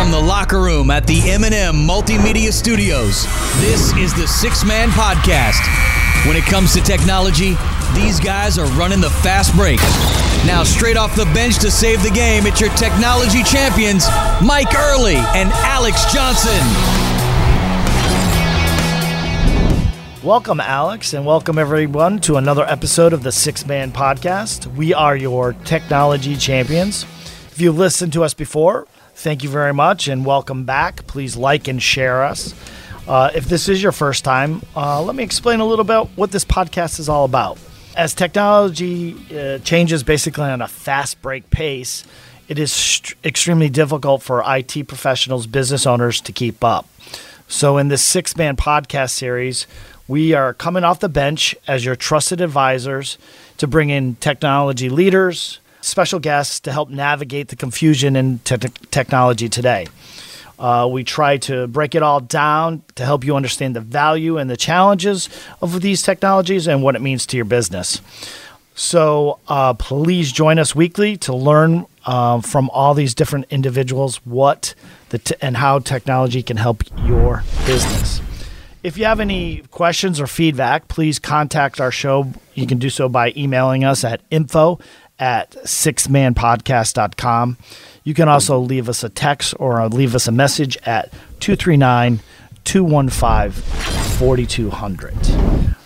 From 0.00 0.10
the 0.10 0.18
locker 0.18 0.62
room 0.62 0.90
at 0.90 1.06
the 1.06 1.20
M&M 1.30 1.74
Multimedia 1.86 2.54
Studios, 2.54 3.26
this 3.60 3.94
is 3.98 4.14
the 4.14 4.26
Sixth 4.26 4.66
Man 4.66 4.88
Podcast. 4.88 5.60
When 6.26 6.38
it 6.38 6.44
comes 6.44 6.72
to 6.72 6.80
technology, 6.80 7.54
these 7.94 8.18
guys 8.18 8.56
are 8.56 8.64
running 8.78 9.02
the 9.02 9.10
fast 9.10 9.54
break. 9.54 9.78
Now, 10.46 10.64
straight 10.64 10.96
off 10.96 11.14
the 11.14 11.26
bench 11.26 11.58
to 11.58 11.70
save 11.70 12.02
the 12.02 12.08
game, 12.08 12.46
it's 12.46 12.62
your 12.62 12.70
technology 12.76 13.42
champions, 13.42 14.06
Mike 14.42 14.74
Early 14.74 15.16
and 15.16 15.50
Alex 15.52 16.10
Johnson. 16.10 16.50
Welcome, 20.26 20.60
Alex, 20.60 21.12
and 21.12 21.26
welcome 21.26 21.58
everyone 21.58 22.20
to 22.20 22.36
another 22.36 22.64
episode 22.64 23.12
of 23.12 23.22
the 23.22 23.32
Sixth 23.32 23.66
Man 23.66 23.92
Podcast. 23.92 24.66
We 24.74 24.94
are 24.94 25.14
your 25.14 25.52
technology 25.52 26.36
champions. 26.36 27.02
If 27.52 27.60
you've 27.60 27.76
listened 27.76 28.14
to 28.14 28.24
us 28.24 28.32
before, 28.32 28.86
thank 29.20 29.42
you 29.44 29.50
very 29.50 29.74
much 29.74 30.08
and 30.08 30.24
welcome 30.24 30.64
back. 30.64 31.06
Please 31.06 31.36
like 31.36 31.68
and 31.68 31.82
share 31.82 32.24
us. 32.24 32.54
Uh, 33.06 33.30
if 33.34 33.46
this 33.46 33.68
is 33.68 33.82
your 33.82 33.92
first 33.92 34.24
time, 34.24 34.62
uh, 34.74 35.02
let 35.02 35.14
me 35.14 35.22
explain 35.22 35.60
a 35.60 35.64
little 35.64 35.84
bit 35.84 36.08
what 36.16 36.32
this 36.32 36.44
podcast 36.44 36.98
is 36.98 37.08
all 37.08 37.26
about. 37.26 37.58
As 37.94 38.14
technology 38.14 39.16
uh, 39.36 39.58
changes 39.58 40.02
basically 40.02 40.44
on 40.44 40.62
a 40.62 40.68
fast 40.68 41.20
break 41.20 41.50
pace, 41.50 42.04
it 42.48 42.58
is 42.58 42.72
st- 42.72 43.14
extremely 43.24 43.68
difficult 43.68 44.22
for 44.22 44.42
IT 44.46 44.88
professionals, 44.88 45.46
business 45.46 45.86
owners 45.86 46.20
to 46.22 46.32
keep 46.32 46.64
up. 46.64 46.88
So, 47.46 47.78
in 47.78 47.88
this 47.88 48.02
sixth 48.02 48.38
man 48.38 48.56
podcast 48.56 49.10
series, 49.10 49.66
we 50.08 50.32
are 50.32 50.54
coming 50.54 50.82
off 50.82 51.00
the 51.00 51.08
bench 51.08 51.54
as 51.68 51.84
your 51.84 51.96
trusted 51.96 52.40
advisors 52.40 53.18
to 53.58 53.66
bring 53.66 53.90
in 53.90 54.14
technology 54.16 54.88
leaders, 54.88 55.59
special 55.80 56.20
guests 56.20 56.60
to 56.60 56.72
help 56.72 56.90
navigate 56.90 57.48
the 57.48 57.56
confusion 57.56 58.16
in 58.16 58.38
te- 58.40 58.56
technology 58.90 59.48
today. 59.48 59.86
Uh, 60.58 60.86
we 60.90 61.02
try 61.02 61.38
to 61.38 61.66
break 61.68 61.94
it 61.94 62.02
all 62.02 62.20
down 62.20 62.82
to 62.94 63.04
help 63.04 63.24
you 63.24 63.34
understand 63.34 63.74
the 63.74 63.80
value 63.80 64.36
and 64.36 64.50
the 64.50 64.56
challenges 64.56 65.30
of 65.62 65.80
these 65.80 66.02
technologies 66.02 66.66
and 66.66 66.82
what 66.82 66.94
it 66.94 67.00
means 67.00 67.24
to 67.24 67.36
your 67.36 67.46
business. 67.46 68.02
So 68.74 69.38
uh, 69.48 69.74
please 69.74 70.32
join 70.32 70.58
us 70.58 70.74
weekly 70.74 71.16
to 71.18 71.34
learn 71.34 71.86
uh, 72.04 72.40
from 72.40 72.70
all 72.70 72.94
these 72.94 73.14
different 73.14 73.46
individuals 73.50 74.16
what 74.26 74.74
the 75.08 75.18
t- 75.18 75.34
and 75.40 75.56
how 75.56 75.78
technology 75.78 76.42
can 76.42 76.56
help 76.56 76.82
your 77.06 77.42
business. 77.66 78.20
If 78.82 78.96
you 78.96 79.04
have 79.04 79.20
any 79.20 79.58
questions 79.70 80.20
or 80.20 80.26
feedback, 80.26 80.88
please 80.88 81.18
contact 81.18 81.80
our 81.80 81.90
show. 81.90 82.32
You 82.54 82.66
can 82.66 82.78
do 82.78 82.88
so 82.88 83.08
by 83.08 83.32
emailing 83.36 83.84
us 83.84 84.04
at 84.04 84.22
info 84.30 84.78
at 85.20 85.52
sixmanpodcast.com. 85.52 87.58
You 88.02 88.14
can 88.14 88.28
also 88.28 88.58
leave 88.58 88.88
us 88.88 89.04
a 89.04 89.10
text 89.10 89.54
or 89.58 89.80
uh, 89.80 89.88
leave 89.88 90.14
us 90.14 90.26
a 90.26 90.32
message 90.32 90.78
at 90.84 91.12
239 91.40 92.20
215 92.64 93.50
4200. 94.18 95.14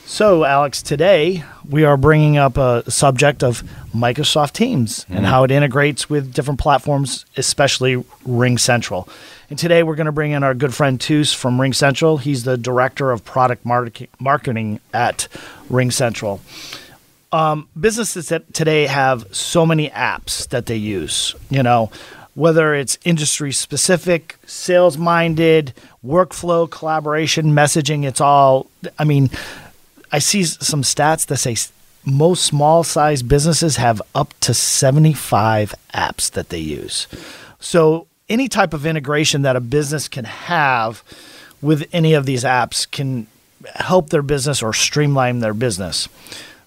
So, 0.06 0.44
Alex, 0.44 0.82
today 0.82 1.44
we 1.68 1.84
are 1.84 1.96
bringing 1.96 2.36
up 2.36 2.56
a 2.56 2.88
subject 2.90 3.42
of 3.42 3.62
Microsoft 3.94 4.52
Teams 4.52 5.05
and 5.08 5.18
mm-hmm. 5.18 5.27
how 5.27 5.44
it 5.44 5.50
integrates 5.50 6.08
with 6.08 6.32
different 6.32 6.60
platforms, 6.60 7.24
especially 7.36 8.05
Ring 8.24 8.58
Central. 8.58 9.08
And 9.50 9.58
today 9.58 9.82
we're 9.82 9.96
going 9.96 10.06
to 10.06 10.12
bring 10.12 10.32
in 10.32 10.44
our 10.44 10.55
good 10.55 10.74
friend 10.74 11.00
Toos 11.00 11.32
from 11.32 11.60
Ring 11.60 11.72
Central. 11.72 12.18
He's 12.18 12.44
the 12.44 12.56
director 12.56 13.10
of 13.10 13.24
product 13.24 13.64
market- 13.64 14.10
marketing 14.20 14.80
at 14.92 15.27
Ring 15.68 15.90
Central. 15.90 16.40
Um, 17.34 17.68
businesses 17.78 18.28
that 18.28 18.54
today 18.54 18.86
have 18.86 19.27
so 19.34 19.66
many 19.66 19.90
apps 19.90 20.48
that 20.50 20.66
they 20.66 20.77
use, 20.77 21.34
you 21.50 21.64
know, 21.64 21.90
whether 22.36 22.77
it's 22.77 22.96
industry 23.04 23.50
specific, 23.50 24.36
sales 24.46 24.96
minded, 24.96 25.74
workflow, 26.06 26.70
collaboration, 26.70 27.46
messaging, 27.46 28.05
it's 28.05 28.20
all, 28.20 28.70
I 29.00 29.02
mean, 29.02 29.30
I 30.12 30.20
see 30.20 30.44
some 30.44 30.82
stats 30.82 31.27
that 31.27 31.39
say 31.39 31.56
most 32.05 32.45
small 32.45 32.84
sized 32.84 33.27
businesses 33.28 33.78
have 33.78 34.01
up 34.14 34.33
to 34.39 34.55
75 34.55 35.74
apps 35.92 36.30
that 36.30 36.51
they 36.51 36.61
use. 36.61 37.08
So, 37.58 38.06
any 38.28 38.48
type 38.48 38.72
of 38.72 38.86
integration 38.86 39.42
that 39.42 39.56
a 39.56 39.61
business 39.61 40.06
can 40.06 40.24
have 40.24 41.02
with 41.61 41.89
any 41.92 42.14
of 42.14 42.27
these 42.27 42.45
apps 42.45 42.89
can 42.89 43.27
help 43.74 44.11
their 44.11 44.22
business 44.22 44.62
or 44.62 44.72
streamline 44.72 45.40
their 45.40 45.52
business. 45.52 46.08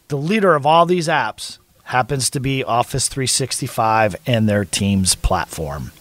The 0.08 0.18
leader 0.18 0.56
of 0.56 0.66
all 0.66 0.86
these 0.86 1.08
apps 1.08 1.58
happens 1.84 2.30
to 2.30 2.40
be 2.40 2.64
Office 2.64 3.08
365 3.08 4.16
and 4.26 4.48
their 4.48 4.66
Teams 4.66 5.16
platform. 5.16 5.92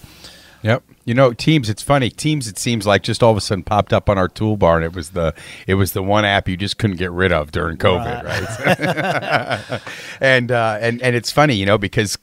Yep. 0.63 0.83
You 1.05 1.15
know, 1.15 1.33
Teams. 1.33 1.71
It's 1.71 1.83
funny. 1.83 2.11
Teams. 2.11 2.49
It 2.49 2.59
seems 2.59 2.85
like 2.85 3.05
just 3.05 3.23
all 3.23 3.31
of 3.31 3.37
a 3.37 3.41
sudden 3.41 3.63
popped 3.63 3.93
up 3.93 4.11
on 4.11 4.19
our 4.19 4.29
toolbar, 4.29 4.75
and 4.75 4.85
it 4.85 4.93
was 4.93 5.11
the 5.11 5.33
it 5.69 5.75
was 5.75 5.93
the 5.93 6.03
one 6.03 6.25
app 6.25 6.49
you 6.49 6.57
just 6.57 6.79
couldn't 6.79 6.97
get 6.97 7.13
rid 7.13 7.31
of 7.31 7.53
during 7.53 7.77
COVID, 7.77 8.25
right? 9.71 9.83
and 10.21 10.51
uh, 10.51 10.79
and 10.81 11.01
and 11.03 11.15
it's 11.15 11.31
funny, 11.31 11.55
you 11.55 11.65
know, 11.65 11.79
because 11.79 12.19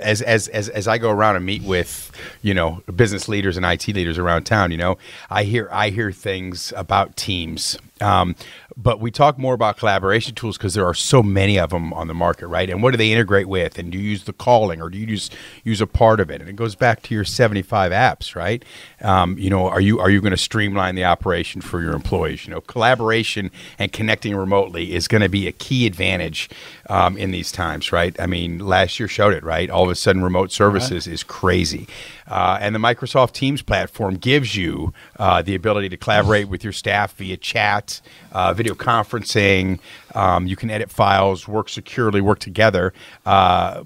as 0.00 0.22
as 0.22 0.48
as 0.48 0.70
as 0.70 0.88
I 0.88 0.96
go 0.96 1.10
around 1.10 1.36
and 1.36 1.44
meet 1.44 1.62
with 1.62 2.10
you 2.40 2.54
know 2.54 2.82
business 2.96 3.28
leaders 3.28 3.58
and 3.58 3.66
IT 3.66 3.86
leaders 3.88 4.16
around 4.16 4.44
town, 4.44 4.70
you 4.70 4.78
know, 4.78 4.96
I 5.28 5.44
hear 5.44 5.68
I 5.70 5.90
hear 5.90 6.10
things 6.10 6.72
about 6.74 7.18
Teams. 7.18 7.76
Um, 8.00 8.34
but 8.76 9.00
we 9.00 9.10
talk 9.10 9.38
more 9.38 9.54
about 9.54 9.76
collaboration 9.76 10.34
tools 10.34 10.56
because 10.56 10.74
there 10.74 10.86
are 10.86 10.94
so 10.94 11.22
many 11.22 11.58
of 11.58 11.70
them 11.70 11.92
on 11.92 12.08
the 12.08 12.14
market, 12.14 12.46
right? 12.46 12.68
And 12.68 12.82
what 12.82 12.92
do 12.92 12.96
they 12.96 13.12
integrate 13.12 13.48
with? 13.48 13.78
And 13.78 13.92
do 13.92 13.98
you 13.98 14.10
use 14.10 14.24
the 14.24 14.32
calling, 14.32 14.80
or 14.80 14.88
do 14.88 14.98
you 14.98 15.06
use 15.06 15.30
use 15.64 15.80
a 15.80 15.86
part 15.86 16.20
of 16.20 16.30
it? 16.30 16.40
And 16.40 16.48
it 16.48 16.56
goes 16.56 16.74
back 16.74 17.02
to 17.02 17.14
your 17.14 17.24
seventy 17.24 17.62
five 17.62 17.92
apps, 17.92 18.34
right? 18.34 18.64
Um, 19.00 19.38
you 19.38 19.50
know, 19.50 19.68
are 19.68 19.80
you 19.80 20.00
are 20.00 20.10
you 20.10 20.20
going 20.20 20.32
to 20.32 20.36
streamline 20.36 20.94
the 20.94 21.04
operation 21.04 21.60
for 21.60 21.80
your 21.80 21.92
employees? 21.92 22.46
You 22.46 22.52
know, 22.52 22.60
collaboration 22.60 23.50
and 23.78 23.92
connecting 23.92 24.36
remotely 24.36 24.94
is 24.94 25.08
going 25.08 25.22
to 25.22 25.28
be 25.28 25.46
a 25.46 25.52
key 25.52 25.86
advantage 25.86 26.50
um, 26.88 27.16
in 27.16 27.30
these 27.30 27.52
times, 27.52 27.92
right? 27.92 28.18
I 28.20 28.26
mean, 28.26 28.58
last 28.58 28.98
year 28.98 29.08
showed 29.08 29.34
it, 29.34 29.44
right? 29.44 29.70
All 29.70 29.84
of 29.84 29.90
a 29.90 29.94
sudden, 29.94 30.22
remote 30.22 30.52
services 30.52 31.06
is 31.06 31.22
crazy. 31.22 31.86
Uh, 32.26 32.58
and 32.60 32.74
the 32.74 32.78
Microsoft 32.78 33.32
Teams 33.32 33.62
platform 33.62 34.16
gives 34.16 34.56
you 34.56 34.92
uh, 35.18 35.42
the 35.42 35.54
ability 35.54 35.88
to 35.90 35.96
collaborate 35.96 36.48
with 36.48 36.64
your 36.64 36.72
staff 36.72 37.14
via 37.16 37.36
chat, 37.36 38.00
uh, 38.32 38.54
video 38.54 38.71
conferencing. 38.74 39.78
Um, 40.14 40.46
you 40.46 40.56
can 40.56 40.70
edit 40.70 40.90
files, 40.90 41.46
work 41.48 41.68
securely, 41.68 42.20
work 42.20 42.38
together. 42.38 42.92
Uh, 43.26 43.84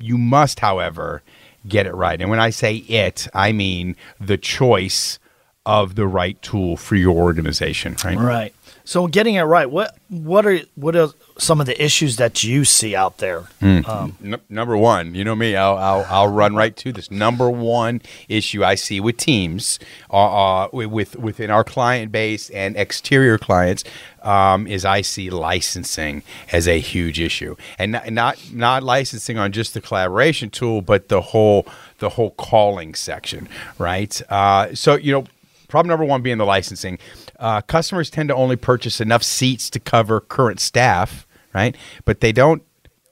you 0.00 0.18
must, 0.18 0.60
however, 0.60 1.22
get 1.68 1.86
it 1.86 1.94
right. 1.94 2.20
And 2.20 2.30
when 2.30 2.40
I 2.40 2.50
say 2.50 2.76
it, 2.76 3.28
I 3.34 3.52
mean 3.52 3.96
the 4.20 4.36
choice 4.36 5.18
of 5.64 5.94
the 5.94 6.06
right 6.06 6.40
tool 6.42 6.76
for 6.76 6.96
your 6.96 7.16
organization, 7.16 7.96
right? 8.04 8.18
Right. 8.18 8.54
So 8.84 9.06
getting 9.06 9.36
it 9.36 9.42
right, 9.42 9.70
what 9.70 9.96
what 10.08 10.44
are 10.44 10.58
what 10.74 10.96
are 10.96 11.08
some 11.38 11.60
of 11.60 11.66
the 11.66 11.82
issues 11.82 12.16
that 12.16 12.42
you 12.42 12.64
see 12.64 12.94
out 12.96 13.18
there? 13.18 13.44
Um, 13.60 14.16
N- 14.22 14.40
number 14.48 14.76
one, 14.76 15.14
you 15.14 15.24
know 15.24 15.34
me, 15.34 15.56
I'll, 15.56 15.76
I'll, 15.78 16.06
I'll 16.10 16.28
run 16.28 16.54
right 16.54 16.76
to 16.76 16.92
this. 16.92 17.10
Number 17.10 17.48
one 17.48 18.02
issue 18.28 18.62
I 18.64 18.74
see 18.74 19.00
with 19.00 19.16
teams, 19.16 19.78
uh, 20.10 20.64
uh, 20.64 20.68
with 20.72 21.16
within 21.16 21.50
our 21.50 21.64
client 21.64 22.12
base 22.12 22.50
and 22.50 22.76
exterior 22.76 23.38
clients, 23.38 23.84
um, 24.22 24.66
is 24.66 24.84
I 24.84 25.00
see 25.02 25.30
licensing 25.30 26.22
as 26.50 26.66
a 26.68 26.78
huge 26.80 27.20
issue, 27.20 27.56
and 27.78 27.92
not, 27.92 28.10
not 28.12 28.52
not 28.52 28.82
licensing 28.82 29.38
on 29.38 29.52
just 29.52 29.74
the 29.74 29.80
collaboration 29.80 30.50
tool, 30.50 30.82
but 30.82 31.08
the 31.08 31.20
whole 31.20 31.66
the 32.00 32.10
whole 32.10 32.32
calling 32.32 32.94
section, 32.94 33.48
right? 33.78 34.20
Uh, 34.28 34.74
so 34.74 34.96
you 34.96 35.12
know. 35.12 35.24
Problem 35.68 35.88
number 35.88 36.04
one 36.04 36.20
being 36.20 36.36
the 36.36 36.44
licensing. 36.44 36.98
Uh, 37.42 37.60
customers 37.60 38.08
tend 38.08 38.28
to 38.28 38.34
only 38.36 38.54
purchase 38.54 39.00
enough 39.00 39.24
seats 39.24 39.68
to 39.68 39.80
cover 39.80 40.20
current 40.20 40.60
staff, 40.60 41.26
right? 41.52 41.76
But 42.04 42.20
they 42.20 42.30
don't 42.30 42.62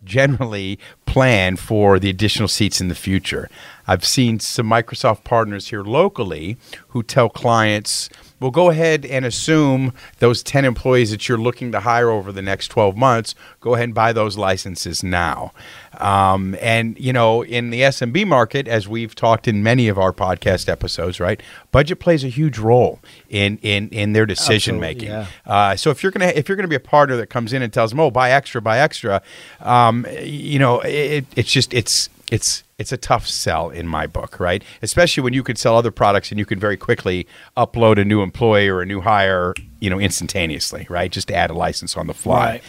generally 0.04 0.78
plan 1.04 1.56
for 1.56 1.98
the 1.98 2.08
additional 2.08 2.46
seats 2.46 2.80
in 2.80 2.86
the 2.86 2.94
future. 2.94 3.50
I've 3.88 4.04
seen 4.04 4.38
some 4.38 4.70
Microsoft 4.70 5.24
partners 5.24 5.68
here 5.68 5.82
locally 5.82 6.56
who 6.88 7.02
tell 7.02 7.28
clients, 7.28 8.08
well, 8.40 8.50
go 8.50 8.70
ahead 8.70 9.04
and 9.04 9.24
assume 9.24 9.92
those 10.18 10.42
10 10.42 10.64
employees 10.64 11.10
that 11.10 11.28
you're 11.28 11.38
looking 11.38 11.70
to 11.72 11.80
hire 11.80 12.10
over 12.10 12.32
the 12.32 12.42
next 12.42 12.68
12 12.68 12.96
months, 12.96 13.34
go 13.60 13.74
ahead 13.74 13.84
and 13.84 13.94
buy 13.94 14.12
those 14.12 14.38
licenses 14.38 15.02
now. 15.02 15.52
Um, 15.98 16.56
and, 16.60 16.98
you 16.98 17.12
know, 17.12 17.42
in 17.42 17.70
the 17.70 17.82
SMB 17.82 18.26
market, 18.26 18.66
as 18.66 18.88
we've 18.88 19.14
talked 19.14 19.46
in 19.46 19.62
many 19.62 19.88
of 19.88 19.98
our 19.98 20.12
podcast 20.12 20.68
episodes, 20.68 21.20
right, 21.20 21.42
budget 21.70 22.00
plays 22.00 22.24
a 22.24 22.28
huge 22.28 22.58
role 22.58 23.00
in, 23.28 23.58
in, 23.58 23.88
in 23.90 24.14
their 24.14 24.24
decision 24.26 24.80
making. 24.80 25.08
yeah. 25.08 25.26
Uh, 25.46 25.76
so 25.76 25.90
if 25.90 26.02
you're 26.02 26.12
gonna 26.12 26.32
if 26.34 26.48
you're 26.48 26.56
gonna 26.56 26.68
be 26.68 26.76
a 26.76 26.80
partner 26.80 27.16
that 27.16 27.28
comes 27.28 27.52
in 27.52 27.62
and 27.62 27.72
tells 27.72 27.90
them, 27.90 28.00
"Oh, 28.00 28.10
buy 28.10 28.30
extra, 28.30 28.62
buy 28.62 28.78
extra," 28.78 29.20
um, 29.60 30.06
you 30.22 30.58
know, 30.58 30.80
it, 30.80 31.26
it's 31.36 31.50
just 31.50 31.74
it's 31.74 32.08
it's 32.30 32.62
it's 32.78 32.92
a 32.92 32.96
tough 32.96 33.26
sell 33.26 33.68
in 33.68 33.86
my 33.86 34.06
book, 34.06 34.40
right? 34.40 34.62
Especially 34.80 35.22
when 35.22 35.34
you 35.34 35.42
could 35.42 35.58
sell 35.58 35.76
other 35.76 35.90
products 35.90 36.30
and 36.30 36.38
you 36.38 36.46
can 36.46 36.58
very 36.58 36.78
quickly 36.78 37.26
upload 37.56 37.98
a 37.98 38.04
new 38.04 38.22
employee 38.22 38.68
or 38.68 38.80
a 38.80 38.86
new 38.86 39.02
hire, 39.02 39.52
you 39.80 39.90
know, 39.90 40.00
instantaneously, 40.00 40.86
right? 40.88 41.12
Just 41.12 41.28
to 41.28 41.34
add 41.34 41.50
a 41.50 41.54
license 41.54 41.96
on 41.96 42.06
the 42.06 42.14
fly. 42.14 42.62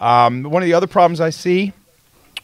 Um, 0.00 0.44
one 0.44 0.62
of 0.62 0.66
the 0.66 0.74
other 0.74 0.86
problems 0.86 1.20
I 1.20 1.30
see 1.30 1.74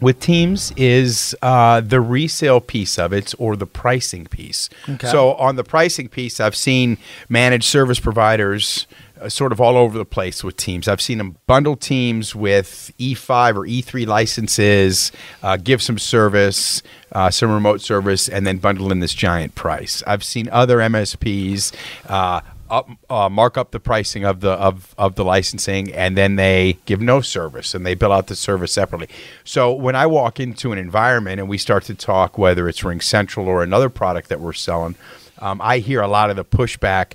with 0.00 0.20
teams 0.20 0.72
is 0.76 1.34
uh, 1.40 1.80
the 1.80 2.00
resale 2.00 2.60
piece 2.60 2.98
of 2.98 3.12
it 3.12 3.32
or 3.38 3.56
the 3.56 3.66
pricing 3.66 4.26
piece. 4.26 4.68
Okay. 4.88 5.06
So 5.06 5.34
on 5.34 5.56
the 5.56 5.64
pricing 5.64 6.08
piece, 6.08 6.40
I've 6.40 6.56
seen 6.56 6.98
managed 7.28 7.64
service 7.64 8.00
providers 8.00 8.86
sort 9.28 9.52
of 9.52 9.60
all 9.60 9.76
over 9.76 9.96
the 9.96 10.04
place 10.04 10.42
with 10.44 10.56
teams. 10.56 10.88
I've 10.88 11.00
seen 11.00 11.18
them 11.18 11.36
bundle 11.46 11.76
teams 11.76 12.34
with 12.34 12.92
E5 12.98 13.56
or 13.56 13.66
E3 13.66 14.06
licenses, 14.06 15.12
uh, 15.42 15.56
give 15.56 15.82
some 15.82 15.98
service, 15.98 16.82
uh, 17.12 17.30
some 17.30 17.50
remote 17.50 17.80
service, 17.80 18.28
and 18.28 18.46
then 18.46 18.58
bundle 18.58 18.90
in 18.92 19.00
this 19.00 19.14
giant 19.14 19.54
price. 19.54 20.02
I've 20.06 20.24
seen 20.24 20.48
other 20.50 20.78
MSPs. 20.78 21.72
Uh, 22.06 22.40
up, 22.70 22.88
uh, 23.10 23.28
mark 23.28 23.58
up 23.58 23.70
the 23.70 23.78
pricing 23.78 24.24
of 24.24 24.40
the 24.40 24.52
of, 24.52 24.94
of 24.96 25.14
the 25.14 25.24
licensing, 25.24 25.92
and 25.92 26.16
then 26.16 26.36
they 26.36 26.78
give 26.86 27.00
no 27.00 27.20
service, 27.20 27.74
and 27.74 27.84
they 27.84 27.94
bill 27.94 28.10
out 28.10 28.26
the 28.26 28.34
service 28.34 28.72
separately. 28.72 29.08
So 29.44 29.72
when 29.72 29.94
I 29.94 30.06
walk 30.06 30.40
into 30.40 30.72
an 30.72 30.78
environment 30.78 31.40
and 31.40 31.48
we 31.48 31.58
start 31.58 31.84
to 31.84 31.94
talk, 31.94 32.38
whether 32.38 32.68
it's 32.68 32.82
Ring 32.82 33.00
Central 33.00 33.46
or 33.48 33.62
another 33.62 33.90
product 33.90 34.28
that 34.30 34.40
we're 34.40 34.54
selling, 34.54 34.96
um, 35.38 35.60
I 35.60 35.78
hear 35.78 36.00
a 36.00 36.08
lot 36.08 36.30
of 36.30 36.36
the 36.36 36.44
pushback 36.44 37.12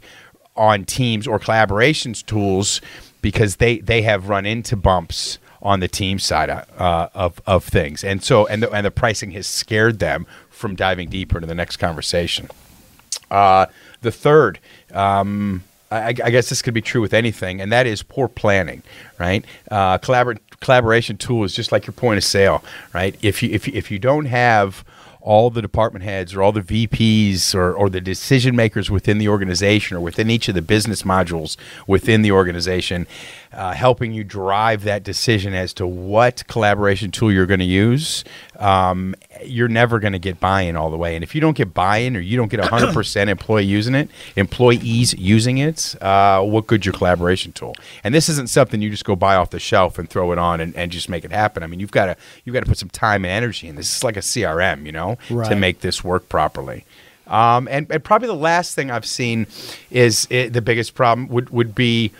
on 0.59 0.85
Teams 0.85 1.25
or 1.25 1.39
collaborations 1.39 2.23
tools 2.25 2.81
because 3.21 3.55
they 3.55 3.79
they 3.79 4.01
have 4.03 4.29
run 4.29 4.45
into 4.45 4.75
bumps 4.75 5.39
on 5.61 5.79
the 5.79 5.87
team 5.87 6.19
side 6.19 6.49
uh, 6.49 7.09
of 7.13 7.41
of 7.45 7.63
things, 7.63 8.03
and 8.03 8.23
so 8.23 8.45
and 8.47 8.63
the, 8.63 8.71
and 8.71 8.85
the 8.85 8.91
pricing 8.91 9.31
has 9.31 9.47
scared 9.47 9.99
them 9.99 10.25
from 10.49 10.75
diving 10.75 11.09
deeper 11.09 11.37
into 11.37 11.47
the 11.47 11.55
next 11.55 11.77
conversation. 11.77 12.49
Uh, 13.31 13.65
the 14.01 14.11
third, 14.11 14.59
um, 14.93 15.63
I, 15.91 16.07
I, 16.07 16.13
guess 16.13 16.49
this 16.49 16.61
could 16.61 16.73
be 16.73 16.81
true 16.81 17.01
with 17.01 17.13
anything, 17.13 17.61
and 17.61 17.71
that 17.71 17.85
is 17.85 18.01
poor 18.01 18.27
planning, 18.27 18.81
right? 19.19 19.45
Uh, 19.69 19.99
collabor- 19.99 20.39
collaboration 20.61 21.17
tool 21.17 21.43
is 21.43 21.53
just 21.53 21.71
like 21.71 21.85
your 21.85 21.93
point 21.93 22.17
of 22.17 22.23
sale, 22.23 22.63
right? 22.93 23.15
If 23.21 23.43
you 23.43 23.49
if 23.51 23.67
you, 23.67 23.73
if 23.75 23.91
you 23.91 23.99
don't 23.99 24.25
have 24.25 24.83
all 25.21 25.49
the 25.49 25.61
department 25.61 26.03
heads 26.03 26.33
or 26.33 26.41
all 26.41 26.51
the 26.51 26.61
VPs 26.61 27.53
or, 27.53 27.73
or 27.73 27.89
the 27.89 28.01
decision 28.01 28.55
makers 28.55 28.89
within 28.89 29.17
the 29.17 29.27
organization 29.27 29.97
or 29.97 29.99
within 29.99 30.29
each 30.29 30.47
of 30.47 30.55
the 30.55 30.61
business 30.61 31.03
modules 31.03 31.57
within 31.87 32.21
the 32.21 32.31
organization, 32.31 33.05
uh, 33.51 33.73
helping 33.73 34.13
you 34.13 34.23
drive 34.23 34.83
that 34.83 35.03
decision 35.03 35.53
as 35.53 35.73
to 35.73 35.87
what 35.87 36.43
collaboration 36.47 37.09
tool 37.09 37.31
you're 37.31 37.45
going 37.47 37.59
to 37.59 37.65
use, 37.65 38.23
um, 38.59 39.15
you're 39.43 39.67
never 39.67 39.99
going 39.99 40.13
to 40.13 40.19
get 40.19 40.39
buy-in 40.39 40.75
all 40.75 40.91
the 40.91 40.97
way. 40.97 41.15
And 41.15 41.23
if 41.23 41.33
you 41.33 41.41
don't 41.41 41.57
get 41.57 41.73
buy-in 41.73 42.15
or 42.15 42.19
you 42.19 42.37
don't 42.37 42.49
get 42.49 42.59
100% 42.59 43.27
employee 43.29 43.65
using 43.65 43.95
it, 43.95 44.09
employees 44.35 45.13
using 45.15 45.57
it, 45.57 45.95
uh, 46.01 46.41
what 46.43 46.67
good's 46.67 46.85
your 46.85 46.93
collaboration 46.93 47.51
tool? 47.51 47.75
And 48.03 48.13
this 48.13 48.29
isn't 48.29 48.49
something 48.49 48.81
you 48.81 48.89
just 48.91 49.05
go 49.05 49.15
buy 49.15 49.35
off 49.35 49.49
the 49.49 49.59
shelf 49.59 49.97
and 49.97 50.09
throw 50.09 50.31
it 50.31 50.37
on 50.37 50.59
and, 50.61 50.75
and 50.75 50.91
just 50.91 51.09
make 51.09 51.25
it 51.25 51.31
happen. 51.31 51.63
I 51.63 51.67
mean, 51.67 51.79
you've 51.79 51.91
got 51.91 52.05
to 52.05 52.15
you've 52.45 52.53
got 52.53 52.61
to 52.61 52.65
put 52.67 52.77
some 52.77 52.89
time 52.89 53.25
and 53.25 53.31
energy 53.31 53.67
in 53.67 53.75
this. 53.75 53.97
Is 53.97 54.03
like 54.03 54.17
a 54.17 54.21
CRM, 54.21 54.85
you 54.85 54.91
know, 54.91 55.17
Right. 55.29 55.49
to 55.49 55.55
make 55.55 55.81
this 55.81 56.03
work 56.03 56.29
properly. 56.29 56.85
Um, 57.25 57.67
and, 57.69 57.89
and 57.91 58.03
probably 58.03 58.27
the 58.27 58.33
last 58.33 58.73
thing 58.75 58.89
I've 58.89 59.05
seen 59.05 59.45
is 59.91 60.27
it, 60.31 60.53
the 60.53 60.61
biggest 60.61 60.95
problem 60.95 61.27
would, 61.29 61.51
would 61.51 61.75
be 61.75 62.11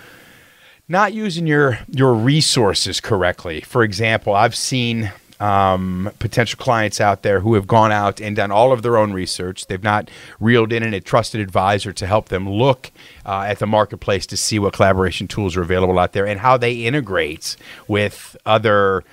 not 0.89 1.13
using 1.13 1.47
your 1.47 1.79
your 1.87 2.13
resources 2.13 2.99
correctly. 2.99 3.61
For 3.61 3.83
example, 3.83 4.33
I've 4.33 4.55
seen 4.55 5.11
um, 5.39 6.11
potential 6.19 6.57
clients 6.57 6.99
out 6.99 7.21
there 7.21 7.39
who 7.39 7.53
have 7.53 7.65
gone 7.65 7.91
out 7.91 8.19
and 8.19 8.35
done 8.35 8.51
all 8.51 8.73
of 8.73 8.81
their 8.81 8.97
own 8.97 9.13
research. 9.13 9.67
They've 9.67 9.81
not 9.81 10.11
reeled 10.39 10.73
in 10.73 10.93
a 10.93 10.99
trusted 10.99 11.39
advisor 11.39 11.93
to 11.93 12.05
help 12.05 12.27
them 12.27 12.49
look 12.49 12.91
uh, 13.25 13.45
at 13.47 13.59
the 13.59 13.67
marketplace 13.67 14.25
to 14.27 14.37
see 14.37 14.59
what 14.59 14.73
collaboration 14.73 15.27
tools 15.27 15.55
are 15.55 15.61
available 15.61 15.97
out 15.97 16.11
there 16.13 16.27
and 16.27 16.41
how 16.41 16.57
they 16.57 16.73
integrate 16.73 17.55
with 17.87 18.35
other 18.45 19.03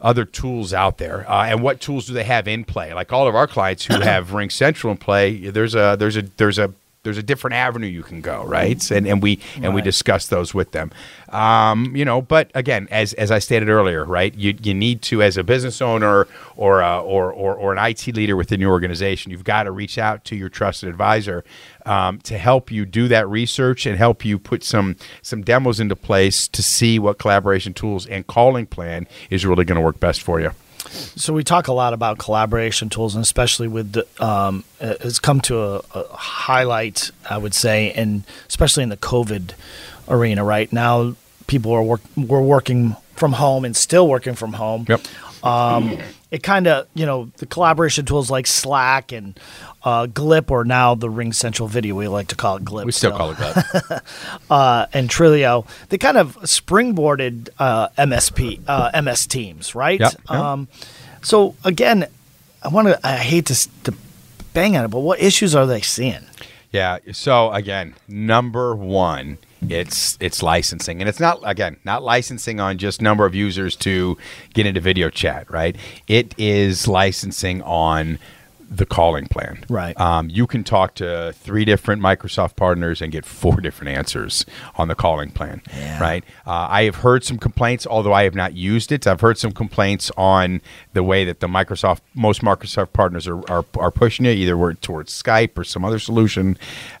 other 0.00 0.24
tools 0.24 0.72
out 0.72 0.98
there 0.98 1.28
uh, 1.28 1.46
and 1.46 1.60
what 1.60 1.80
tools 1.80 2.06
do 2.06 2.12
they 2.12 2.22
have 2.22 2.46
in 2.46 2.64
play 2.64 2.94
like 2.94 3.12
all 3.12 3.26
of 3.26 3.34
our 3.34 3.48
clients 3.48 3.84
who 3.84 3.98
have 4.00 4.32
ring 4.32 4.48
central 4.48 4.92
in 4.92 4.96
play 4.96 5.50
there's 5.50 5.74
a 5.74 5.96
there's 5.98 6.16
a 6.16 6.22
there's 6.36 6.56
a 6.56 6.72
there's 7.08 7.16
a 7.16 7.22
different 7.22 7.54
avenue 7.54 7.86
you 7.86 8.02
can 8.02 8.20
go, 8.20 8.44
right? 8.44 8.90
And 8.90 9.08
and 9.08 9.22
we 9.22 9.40
and 9.62 9.74
we 9.74 9.80
discuss 9.80 10.26
those 10.26 10.52
with 10.52 10.72
them. 10.72 10.92
Um, 11.30 11.96
you 11.96 12.04
know, 12.04 12.20
but 12.20 12.50
again, 12.54 12.86
as 12.90 13.14
as 13.14 13.30
I 13.30 13.38
stated 13.38 13.70
earlier, 13.70 14.04
right? 14.04 14.34
You 14.34 14.54
you 14.62 14.74
need 14.74 15.00
to 15.02 15.22
as 15.22 15.38
a 15.38 15.42
business 15.42 15.80
owner 15.80 16.28
or 16.54 16.82
uh, 16.82 17.00
or, 17.00 17.32
or 17.32 17.54
or 17.54 17.72
an 17.72 17.78
IT 17.78 18.14
leader 18.14 18.36
within 18.36 18.60
your 18.60 18.72
organization, 18.72 19.32
you've 19.32 19.42
got 19.42 19.62
to 19.62 19.70
reach 19.70 19.96
out 19.96 20.26
to 20.26 20.36
your 20.36 20.50
trusted 20.50 20.90
advisor 20.90 21.44
um, 21.86 22.18
to 22.20 22.36
help 22.36 22.70
you 22.70 22.84
do 22.84 23.08
that 23.08 23.26
research 23.26 23.86
and 23.86 23.96
help 23.96 24.22
you 24.22 24.38
put 24.38 24.62
some 24.62 24.94
some 25.22 25.40
demos 25.40 25.80
into 25.80 25.96
place 25.96 26.46
to 26.48 26.62
see 26.62 26.98
what 26.98 27.18
collaboration 27.18 27.72
tools 27.72 28.04
and 28.04 28.26
calling 28.26 28.66
plan 28.66 29.08
is 29.30 29.46
really 29.46 29.64
going 29.64 29.76
to 29.76 29.82
work 29.82 29.98
best 29.98 30.20
for 30.20 30.40
you. 30.40 30.50
So 30.90 31.32
we 31.32 31.44
talk 31.44 31.68
a 31.68 31.72
lot 31.72 31.92
about 31.92 32.18
collaboration 32.18 32.88
tools, 32.88 33.14
and 33.14 33.22
especially 33.22 33.68
with 33.68 33.92
the, 33.92 34.06
um, 34.24 34.64
it's 34.80 35.18
come 35.18 35.40
to 35.42 35.58
a, 35.58 35.82
a 35.94 36.04
highlight, 36.16 37.10
I 37.28 37.38
would 37.38 37.54
say, 37.54 37.92
and 37.92 38.24
especially 38.48 38.82
in 38.82 38.88
the 38.88 38.96
COVID 38.96 39.52
arena. 40.08 40.44
Right 40.44 40.72
now, 40.72 41.14
people 41.46 41.72
are 41.72 41.82
work 41.82 42.00
we're 42.16 42.40
working 42.40 42.96
from 43.16 43.32
home 43.32 43.64
and 43.64 43.76
still 43.76 44.08
working 44.08 44.34
from 44.34 44.54
home. 44.54 44.86
Yep. 44.88 45.00
Um, 45.42 45.98
it 46.30 46.42
kind 46.42 46.66
of 46.66 46.86
you 46.94 47.06
know 47.06 47.30
the 47.38 47.46
collaboration 47.46 48.04
tools 48.04 48.30
like 48.30 48.46
Slack 48.46 49.12
and 49.12 49.38
uh, 49.84 50.06
Glip, 50.06 50.50
or 50.50 50.64
now 50.64 50.94
the 50.94 51.08
Ring 51.08 51.32
Central 51.32 51.68
Video. 51.68 51.94
We 51.94 52.08
like 52.08 52.28
to 52.28 52.36
call 52.36 52.56
it 52.56 52.64
Glip. 52.64 52.84
We 52.84 52.92
still 52.92 53.12
call 53.12 53.30
it 53.30 53.36
Glip. 53.36 54.02
uh, 54.50 54.86
and 54.92 55.08
Trello, 55.08 55.66
they 55.88 55.98
kind 55.98 56.16
of 56.16 56.36
springboarded 56.42 57.48
uh, 57.58 57.88
MSP, 57.98 58.60
uh, 58.66 59.02
MS 59.02 59.26
Teams, 59.26 59.74
right? 59.74 60.00
Yep, 60.00 60.12
yep. 60.12 60.30
Um, 60.30 60.68
so 61.22 61.54
again, 61.64 62.06
I 62.62 62.68
want 62.68 62.88
to. 62.88 63.06
I 63.06 63.16
hate 63.16 63.46
to, 63.46 63.82
to 63.84 63.94
bang 64.52 64.76
on 64.76 64.84
it, 64.84 64.88
but 64.88 65.00
what 65.00 65.20
issues 65.20 65.54
are 65.54 65.66
they 65.66 65.80
seeing? 65.80 66.24
Yeah. 66.72 66.98
So 67.12 67.50
again, 67.52 67.94
number 68.06 68.74
one, 68.74 69.38
it's 69.68 70.16
it's 70.20 70.42
licensing, 70.42 71.00
and 71.00 71.08
it's 71.08 71.20
not 71.20 71.40
again 71.44 71.76
not 71.84 72.02
licensing 72.02 72.60
on 72.60 72.78
just 72.78 73.02
number 73.02 73.26
of 73.26 73.34
users 73.34 73.76
to 73.76 74.16
get 74.54 74.66
into 74.66 74.80
video 74.80 75.10
chat, 75.10 75.50
right? 75.50 75.76
It 76.06 76.34
is 76.38 76.86
licensing 76.86 77.62
on 77.62 78.18
the 78.70 78.84
calling 78.84 79.26
plan. 79.26 79.64
Right. 79.68 79.98
Um, 79.98 80.28
you 80.28 80.46
can 80.46 80.62
talk 80.62 80.94
to 80.96 81.32
three 81.32 81.64
different 81.64 82.02
Microsoft 82.02 82.56
partners 82.56 83.00
and 83.00 83.10
get 83.10 83.24
four 83.24 83.60
different 83.60 83.96
answers 83.96 84.44
on 84.76 84.88
the 84.88 84.94
calling 84.94 85.30
plan. 85.30 85.62
Yeah. 85.74 85.98
Right. 86.00 86.24
Uh, 86.46 86.68
I 86.70 86.82
have 86.84 86.96
heard 86.96 87.24
some 87.24 87.38
complaints, 87.38 87.86
although 87.86 88.12
I 88.12 88.24
have 88.24 88.34
not 88.34 88.54
used 88.54 88.92
it. 88.92 89.06
I've 89.06 89.20
heard 89.20 89.38
some 89.38 89.52
complaints 89.52 90.10
on 90.16 90.60
the 90.92 91.02
way 91.02 91.24
that 91.24 91.40
the 91.40 91.46
Microsoft, 91.46 92.00
most 92.14 92.42
Microsoft 92.42 92.92
partners 92.92 93.26
are, 93.26 93.38
are, 93.50 93.64
are 93.78 93.90
pushing 93.90 94.26
it, 94.26 94.36
either 94.36 94.74
towards 94.74 95.10
Skype 95.22 95.56
or 95.56 95.64
some 95.64 95.84
other 95.84 95.98
solution. 95.98 96.58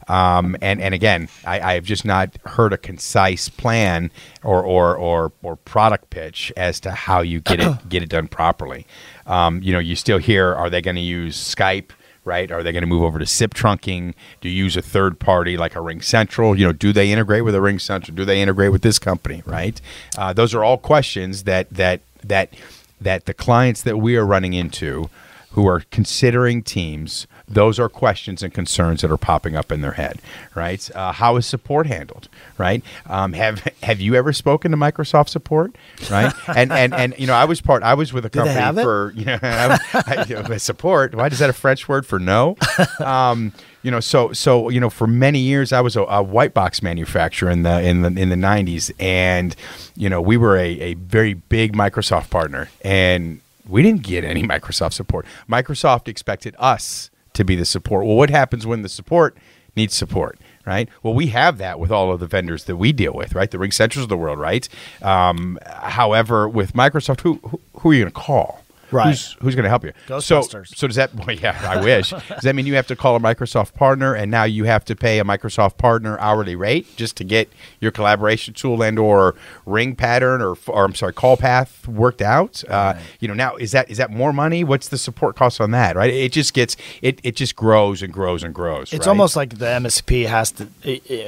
Um, 0.08 0.56
and, 0.62 0.80
and 0.80 0.94
again, 0.94 1.28
I, 1.44 1.60
I 1.60 1.74
have 1.74 1.84
just 1.84 2.04
not 2.04 2.36
heard 2.46 2.72
a 2.72 2.78
concise 2.78 3.48
plan 3.48 4.10
or, 4.42 4.62
or, 4.62 4.96
or, 4.96 5.32
or 5.42 5.56
product 5.56 6.08
pitch 6.10 6.52
as 6.56 6.80
to 6.80 6.92
how 6.92 7.20
you 7.20 7.40
get 7.40 7.60
it 7.60 7.88
get 7.88 8.02
it 8.02 8.08
done 8.08 8.28
properly. 8.28 8.86
Um, 9.28 9.62
you 9.62 9.72
know, 9.72 9.78
you 9.78 9.94
still 9.94 10.18
hear, 10.18 10.54
are 10.54 10.68
they 10.68 10.82
going 10.82 10.96
to 10.96 11.02
use 11.02 11.36
Skype? 11.36 11.90
right? 12.28 12.52
Are 12.52 12.62
they 12.62 12.72
going 12.72 12.82
to 12.82 12.86
move 12.86 13.02
over 13.02 13.18
to 13.18 13.24
SIP 13.24 13.54
trunking? 13.54 14.12
Do 14.42 14.50
you 14.50 14.64
use 14.64 14.76
a 14.76 14.82
third 14.82 15.18
party 15.18 15.56
like 15.56 15.74
a 15.74 15.80
Ring 15.80 16.02
Central? 16.02 16.56
You 16.58 16.66
know, 16.66 16.72
do 16.72 16.92
they 16.92 17.10
integrate 17.10 17.42
with 17.42 17.54
a 17.54 17.60
Ring 17.60 17.78
Central? 17.78 18.14
Do 18.14 18.26
they 18.26 18.42
integrate 18.42 18.70
with 18.70 18.82
this 18.82 18.98
company? 18.98 19.42
Right? 19.46 19.80
Uh, 20.16 20.34
those 20.34 20.54
are 20.54 20.62
all 20.62 20.76
questions 20.76 21.44
that 21.44 21.70
that 21.70 22.02
that 22.22 22.52
that 23.00 23.24
the 23.24 23.34
clients 23.34 23.82
that 23.82 23.96
we 23.96 24.16
are 24.16 24.26
running 24.26 24.52
into, 24.52 25.08
who 25.52 25.66
are 25.66 25.82
considering 25.90 26.62
teams, 26.62 27.26
those 27.46 27.78
are 27.78 27.88
questions 27.88 28.42
and 28.42 28.52
concerns 28.52 29.00
that 29.00 29.10
are 29.10 29.16
popping 29.16 29.56
up 29.56 29.72
in 29.72 29.80
their 29.80 29.92
head. 29.92 30.20
Right? 30.54 30.88
Uh, 30.94 31.12
how 31.12 31.36
is 31.36 31.46
support 31.46 31.86
handled? 31.86 32.28
Right? 32.58 32.82
Um, 33.06 33.32
have 33.32 33.60
Have 33.82 34.00
you 34.00 34.14
ever 34.14 34.32
spoken 34.32 34.70
to 34.70 34.76
Microsoft 34.76 35.28
support? 35.28 35.74
Right? 36.10 36.32
and 36.48 36.72
and 36.72 36.94
and 36.94 37.14
you 37.18 37.26
know, 37.26 37.34
I 37.34 37.44
was 37.44 37.60
part. 37.60 37.82
I 37.82 37.94
was 37.94 38.12
with 38.12 38.24
a 38.26 38.30
company 38.30 38.82
for 38.82 39.12
you 39.16 39.24
know, 39.24 39.38
I, 39.42 39.78
I, 39.94 40.24
you 40.28 40.34
know, 40.42 40.58
support. 40.58 41.14
Why 41.14 41.28
is 41.28 41.38
that 41.38 41.50
a 41.50 41.54
French 41.54 41.88
word 41.88 42.06
for 42.06 42.18
no? 42.18 42.56
Um, 43.00 43.52
you 43.82 43.90
know, 43.90 44.00
so 44.00 44.32
so 44.32 44.68
you 44.68 44.80
know, 44.80 44.90
for 44.90 45.06
many 45.06 45.38
years 45.38 45.72
I 45.72 45.80
was 45.80 45.96
a, 45.96 46.02
a 46.02 46.22
white 46.22 46.52
box 46.52 46.82
manufacturer 46.82 47.50
in 47.50 47.62
the 47.62 47.80
in 47.80 48.02
the 48.02 48.08
in 48.08 48.28
the 48.28 48.36
'90s, 48.36 48.90
and 48.98 49.54
you 49.96 50.08
know, 50.08 50.20
we 50.20 50.36
were 50.36 50.56
a, 50.56 50.68
a 50.80 50.94
very 50.94 51.34
big 51.34 51.74
Microsoft 51.74 52.30
partner, 52.30 52.68
and 52.82 53.40
we 53.68 53.82
didn't 53.82 54.02
get 54.02 54.24
any 54.24 54.42
Microsoft 54.42 54.94
support. 54.94 55.26
Microsoft 55.48 56.08
expected 56.08 56.54
us 56.58 57.10
to 57.34 57.44
be 57.44 57.54
the 57.54 57.64
support. 57.64 58.06
Well, 58.06 58.16
what 58.16 58.30
happens 58.30 58.66
when 58.66 58.82
the 58.82 58.88
support 58.88 59.36
needs 59.76 59.94
support? 59.94 60.38
Right. 60.66 60.88
Well, 61.02 61.14
we 61.14 61.28
have 61.28 61.56
that 61.58 61.80
with 61.80 61.90
all 61.90 62.12
of 62.12 62.20
the 62.20 62.26
vendors 62.26 62.64
that 62.64 62.76
we 62.76 62.92
deal 62.92 63.14
with, 63.14 63.34
right? 63.34 63.50
The 63.50 63.58
Ring 63.58 63.70
Centrals 63.70 64.02
of 64.02 64.10
the 64.10 64.18
world, 64.18 64.38
right? 64.38 64.68
Um, 65.00 65.58
however, 65.66 66.46
with 66.46 66.74
Microsoft, 66.74 67.22
who 67.22 67.40
who, 67.42 67.60
who 67.78 67.90
are 67.90 67.94
you 67.94 68.00
going 68.00 68.12
to 68.12 68.18
call? 68.18 68.62
Right. 68.90 69.08
Who's 69.08 69.36
who's 69.40 69.54
going 69.54 69.64
to 69.64 69.68
help 69.68 69.84
you? 69.84 69.92
So 70.20 70.42
so 70.42 70.86
does 70.86 70.96
that? 70.96 71.10
Well, 71.18 71.34
yeah, 71.34 71.58
I 71.68 71.82
wish. 71.82 72.10
does 72.10 72.42
that 72.42 72.54
mean 72.54 72.66
you 72.66 72.76
have 72.76 72.86
to 72.86 72.96
call 72.96 73.16
a 73.16 73.20
Microsoft 73.20 73.74
partner, 73.74 74.14
and 74.14 74.30
now 74.30 74.44
you 74.44 74.64
have 74.64 74.84
to 74.86 74.94
pay 74.94 75.18
a 75.18 75.24
Microsoft 75.24 75.76
partner 75.76 76.18
hourly 76.20 76.54
rate 76.54 76.86
just 76.96 77.16
to 77.16 77.24
get 77.24 77.52
your 77.80 77.90
collaboration 77.90 78.54
tool 78.54 78.82
and 78.82 78.98
or 78.98 79.34
ring 79.66 79.96
pattern 79.96 80.40
or 80.40 80.56
or 80.68 80.84
I'm 80.84 80.94
sorry, 80.94 81.12
call 81.12 81.36
path 81.36 81.86
worked 81.88 82.22
out? 82.22 82.62
Uh, 82.68 82.94
you 83.20 83.28
know, 83.28 83.34
now 83.34 83.56
is 83.56 83.72
that 83.72 83.90
is 83.90 83.98
that 83.98 84.10
more 84.10 84.32
money? 84.32 84.64
What's 84.64 84.88
the 84.88 84.98
support 84.98 85.36
cost 85.36 85.60
on 85.60 85.72
that? 85.72 85.96
Right? 85.96 86.12
It 86.12 86.32
just 86.32 86.54
gets 86.54 86.76
it 87.02 87.20
it 87.24 87.36
just 87.36 87.56
grows 87.56 88.00
and 88.00 88.12
grows 88.12 88.42
and 88.42 88.54
grows. 88.54 88.92
It's 88.92 89.06
right? 89.06 89.10
almost 89.10 89.36
like 89.36 89.58
the 89.58 89.66
MSP 89.66 90.26
has 90.26 90.52
to 90.52 90.68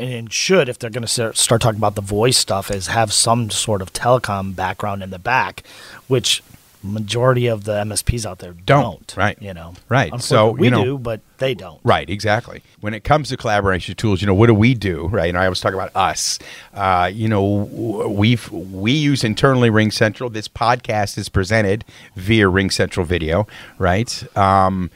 and 0.01 0.33
should, 0.33 0.69
if 0.69 0.79
they're 0.79 0.91
going 0.91 1.07
to 1.07 1.35
start 1.35 1.61
talking 1.61 1.79
about 1.79 1.95
the 1.95 2.01
voice 2.01 2.39
stuff, 2.39 2.71
is 2.71 2.87
have 2.87 3.13
some 3.13 3.51
sort 3.51 3.83
of 3.83 3.93
telecom 3.93 4.55
background 4.55 5.03
in 5.03 5.11
the 5.11 5.19
back, 5.19 5.65
which 6.09 6.43
majority 6.83 7.47
of 7.47 7.65
the 7.65 7.73
MSPs 7.73 8.25
out 8.25 8.39
there 8.39 8.53
Don't, 8.53 9.07
don't. 9.07 9.17
right. 9.17 9.37
You 9.41 9.53
know. 9.55 9.75
Right. 9.89 10.21
So, 10.23 10.53
we 10.53 10.67
you 10.67 10.71
know- 10.71 10.85
do, 10.85 10.99
but 10.99 11.21
they 11.39 11.55
don't. 11.55 11.81
Right, 11.85 12.09
exactly. 12.09 12.63
When 12.81 12.95
it 12.95 13.03
comes 13.05 13.29
to 13.31 13.37
collaboration 13.37 13.95
tools, 13.97 14.21
you 14.21 14.27
know, 14.27 14.35
what 14.35 14.47
do 14.47 14.55
we 14.55 14.75
do? 14.75 15.09
Right, 15.09 15.29
and 15.29 15.39
I 15.39 15.45
always 15.45 15.61
talk 15.61 15.75
about 15.75 15.91
us. 15.95 16.39
Uh, 16.75 17.11
you 17.13 17.29
know, 17.29 17.43
we've 17.45 18.51
we 18.51 18.93
use 18.93 19.25
internally 19.25 19.71
Ring 19.71 19.91
Central. 19.91 20.31
This 20.31 20.49
podcast 20.49 21.17
is 21.19 21.29
presented 21.29 21.85
via 22.17 22.49
Ring 22.49 22.71
Central 22.71 23.05
Video. 23.07 23.47
Right. 23.79 24.25
Um, 24.37 24.91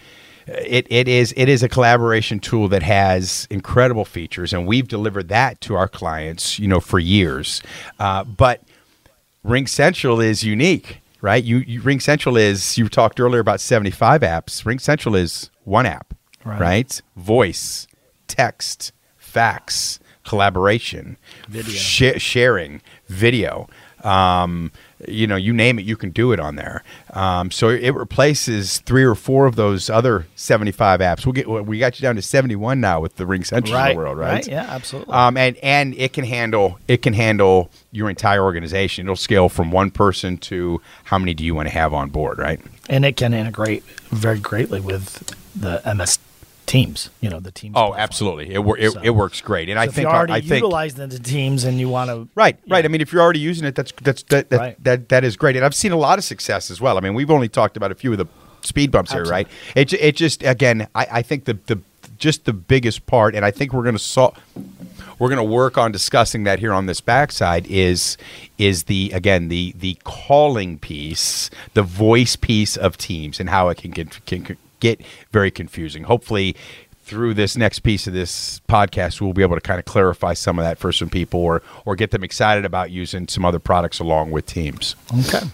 it, 0.47 0.87
it 0.91 1.09
is 1.09 1.33
it 1.39 1.49
is 1.49 1.63
a 1.63 1.69
collaboration 1.71 2.39
tool 2.39 2.69
that 2.69 2.83
has 2.83 3.47
incredible 3.51 4.05
features, 4.05 4.53
and 4.53 4.67
we've 4.67 4.87
delivered 4.89 5.29
that 5.29 5.61
to 5.63 5.75
our 5.75 5.89
clients, 5.89 6.59
you 6.59 6.69
know, 6.69 6.81
for 6.81 6.99
years. 6.99 7.63
Uh, 7.99 8.25
but 8.25 8.61
Ring 9.43 9.67
Central 9.67 10.21
is 10.21 10.45
unique, 10.45 10.99
right? 11.25 11.43
You, 11.43 11.59
you 11.67 11.81
Ring 11.81 12.01
Central 12.01 12.37
is 12.37 12.77
you 12.77 12.89
talked 12.89 13.19
earlier 13.19 13.41
about 13.41 13.59
75 13.61 14.21
apps. 14.21 14.67
Ring 14.67 14.79
Central 14.79 15.17
is 15.17 15.51
one 15.65 15.87
app, 15.87 16.13
Right. 16.45 16.61
right? 16.61 17.03
Voice, 17.17 17.87
text, 18.29 18.93
fax, 19.17 19.99
collaboration, 20.25 21.17
Video. 21.49 21.73
sh- 21.75 22.21
sharing, 22.21 22.83
video. 23.09 23.69
Um, 24.03 24.71
you 25.09 25.27
know, 25.27 25.37
you 25.37 25.53
name 25.53 25.79
it, 25.79 25.85
you 25.85 25.97
can 25.97 26.11
do 26.11 26.33
it 26.33 26.41
on 26.41 26.57
there. 26.57 26.83
Um, 27.13 27.51
so 27.51 27.69
it 27.69 27.91
replaces 27.95 28.79
three 28.81 29.05
or 29.05 29.15
four 29.15 29.47
of 29.47 29.57
those 29.57 29.89
other 29.91 30.27
75 30.37 31.01
apps. 31.01 31.25
We'll 31.27 31.33
get 31.33 31.49
we 31.49 31.79
got 31.79 31.99
you 31.99 32.03
down 32.03 32.17
to 32.17 32.23
71 32.23 32.81
now 32.81 33.01
with 33.01 33.17
the 33.17 33.27
Ring 33.27 33.45
Central 33.45 33.75
Right. 33.75 33.97
world, 33.97 34.19
right? 34.19 34.47
Yeah, 34.47 34.67
absolutely. 34.69 35.15
Um, 35.15 35.37
and 35.37 35.57
and 35.59 35.95
it 35.97 36.13
can 36.13 36.25
handle 36.25 36.79
it 36.89 37.03
can 37.03 37.13
handle 37.15 37.71
your 37.93 38.11
entire 38.11 38.43
organization. 38.43 39.07
It'll 39.07 39.17
scale 39.17 39.49
from 39.49 39.71
one 39.71 39.91
person 39.91 40.39
to 40.39 40.81
how 41.05 41.19
many 41.19 41.35
do 41.35 41.45
you 41.45 41.55
want 41.55 41.69
to 41.69 41.75
have 41.75 41.93
on 41.95 42.11
board, 42.11 42.39
right? 42.39 42.61
and 42.91 43.05
it 43.07 43.17
can 43.17 43.33
integrate 43.33 43.83
very 44.11 44.39
greatly 44.39 44.79
with 44.79 45.35
the 45.59 45.81
MS 45.95 46.19
Teams. 46.67 47.11
You 47.21 47.31
know, 47.31 47.41
the 47.41 47.51
Teams. 47.53 47.75
Oh, 47.77 47.89
platform. 47.89 48.01
absolutely. 48.01 48.55
It 48.55 48.65
wor- 48.65 48.79
it, 48.79 48.93
So- 48.93 49.01
it 49.03 49.11
works 49.11 49.41
great. 49.41 49.69
And 49.69 49.79
I 49.79 49.85
So 49.87 49.89
if 49.91 49.95
think 49.97 50.07
you're 50.07 50.15
already 50.17 50.33
I 50.33 50.41
think 50.41 50.53
utilizing 50.63 51.09
the 51.09 51.19
Teams 51.19 51.65
and 51.65 51.79
you 51.79 51.89
want 51.89 52.11
to 52.11 52.29
Right, 52.35 52.59
right. 52.69 52.85
I 52.85 52.89
mean, 52.89 53.01
if 53.01 53.13
you're 53.13 53.23
already 53.23 53.41
using 53.41 53.67
it, 53.67 53.75
that's 53.75 53.93
that's 54.03 54.23
that 54.25 54.51
that, 54.51 54.59
Right. 54.59 54.85
that 54.85 55.09
that 55.11 55.25
is 55.25 55.37
great. 55.37 55.57
And 55.57 55.65
I've 55.65 55.75
seen 55.75 55.93
a 55.93 55.97
lot 55.97 56.19
of 56.19 56.25
success 56.25 56.71
as 56.71 56.81
well. 56.81 56.97
I 56.97 57.01
mean, 57.01 57.15
we've 57.15 57.31
only 57.31 57.49
talked 57.49 57.77
about 57.77 57.93
a 57.93 57.95
few 57.95 58.13
of 58.13 58.19
the 58.19 58.27
speed 58.63 58.91
bumps 58.91 59.13
here, 59.13 59.25
right? 59.25 59.47
It 59.75 59.93
it 59.93 60.17
just 60.17 60.43
again, 60.43 60.89
I, 60.95 61.07
I 61.13 61.23
think 61.23 61.45
the 61.45 61.59
the 61.67 61.79
just 62.19 62.45
the 62.45 62.53
biggest 62.53 63.07
part, 63.07 63.35
and 63.35 63.45
I 63.45 63.51
think 63.51 63.73
we're 63.73 63.83
going 63.83 63.97
to 63.97 64.03
solve. 64.03 64.39
We're 65.19 65.29
going 65.29 65.37
to 65.47 65.53
work 65.53 65.79
on 65.79 65.93
discussing 65.93 66.45
that 66.45 66.59
here 66.59 66.73
on 66.73 66.87
this 66.87 67.01
backside. 67.01 67.67
Is 67.67 68.17
is 68.59 68.85
the 68.85 69.11
again 69.15 69.49
the 69.49 69.75
the 69.79 69.97
calling 70.05 70.79
piece, 70.79 71.51
the 71.75 71.83
voice 71.83 72.37
piece 72.37 72.77
of 72.77 72.97
Teams, 72.97 73.39
and 73.41 73.49
how 73.51 73.69
it 73.69 73.79
can 73.79 73.91
get 73.91 74.25
can 74.27 74.57
get 74.81 75.01
very 75.31 75.51
confusing. 75.51 76.05
Hopefully, 76.05 76.57
through 77.03 77.35
this 77.35 77.57
next 77.57 77.81
piece 77.81 78.07
of 78.07 78.13
this 78.15 78.61
podcast, 78.69 79.21
we'll 79.21 79.35
be 79.35 79.43
able 79.43 79.57
to 79.57 79.61
kind 79.61 79.79
of 79.79 79.85
clarify 79.85 80.33
some 80.33 80.59
of 80.59 80.65
that 80.65 80.79
for 80.79 80.93
some 80.93 81.11
people, 81.11 81.41
or 81.41 81.63
or 81.85 81.97
get 81.97 82.11
them 82.11 82.25
excited 82.25 82.65
about 82.65 82.91
using 82.91 83.29
some 83.29 83.45
other 83.45 83.59
products 83.59 83.99
along 83.99 84.31
with 84.31 84.47
Teams. 84.47 84.97
Okay. 85.21 85.47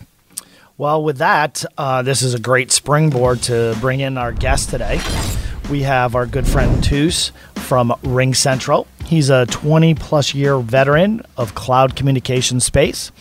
Well, 0.78 1.02
with 1.02 1.18
that, 1.18 1.62
uh, 1.76 2.00
this 2.00 2.22
is 2.22 2.32
a 2.32 2.38
great 2.38 2.72
springboard 2.72 3.42
to 3.42 3.76
bring 3.80 4.00
in 4.00 4.16
our 4.16 4.32
guest 4.32 4.70
today. 4.70 4.98
We 5.70 5.82
have 5.82 6.14
our 6.14 6.24
good 6.24 6.48
friend 6.48 6.82
Toos 6.82 7.32
from 7.54 7.94
Ring 8.02 8.32
Central. 8.32 8.86
He's 9.04 9.28
a 9.28 9.44
20 9.46 9.94
plus 9.96 10.34
year 10.34 10.58
veteran 10.58 11.22
of 11.36 11.54
cloud 11.54 11.96
communication 11.96 12.60
space. 12.60 13.12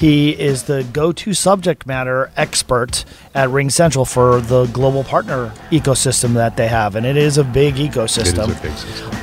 He 0.00 0.30
is 0.30 0.62
the 0.62 0.82
go 0.94 1.12
to 1.12 1.34
subject 1.34 1.86
matter 1.86 2.32
expert 2.34 3.04
at 3.34 3.50
Ring 3.50 3.68
Central 3.68 4.06
for 4.06 4.40
the 4.40 4.64
global 4.68 5.04
partner 5.04 5.52
ecosystem 5.70 6.32
that 6.32 6.56
they 6.56 6.68
have. 6.68 6.96
And 6.96 7.04
it 7.04 7.18
is 7.18 7.36
a 7.36 7.44
big 7.44 7.74
ecosystem. 7.74 8.46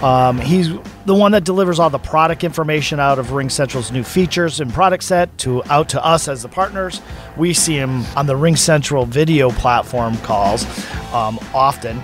Um, 0.04 0.38
he's 0.38 0.70
the 1.08 1.16
one 1.16 1.32
that 1.32 1.46
delivers 1.46 1.80
all 1.80 1.90
the 1.90 1.98
product 1.98 2.44
information 2.44 3.00
out 3.00 3.18
of 3.18 3.32
Ring 3.32 3.50
Central's 3.50 3.94
new 3.94 4.04
features 4.04 4.60
and 4.60 4.74
product 4.74 5.06
set 5.06 5.36
to 5.38 5.64
out 5.72 5.88
to 5.90 6.06
us 6.06 6.28
as 6.28 6.42
the 6.42 6.50
partners. 6.50 7.02
We 7.38 7.54
see 7.54 7.76
him 7.78 8.04
on 8.18 8.26
the 8.26 8.36
Ring 8.36 8.58
Central 8.58 9.06
video 9.06 9.50
platform 9.50 10.18
calls 10.18 10.66
um, 11.14 11.40
often. 11.54 12.00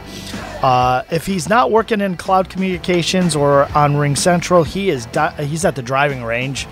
Uh, 0.63 1.03
if 1.12 1.25
he's 1.25 1.50
not 1.50 1.69
working 1.69 2.00
in 2.00 2.15
cloud 2.15 2.50
communications 2.50 3.36
or 3.36 3.65
on 3.77 3.98
Ring 3.98 4.15
Central, 4.15 4.63
he 4.63 4.89
is 4.89 5.05
di- 5.07 5.43
he's 5.43 5.65
at 5.65 5.75
the 5.75 5.81
driving 5.81 6.24
range 6.24 6.65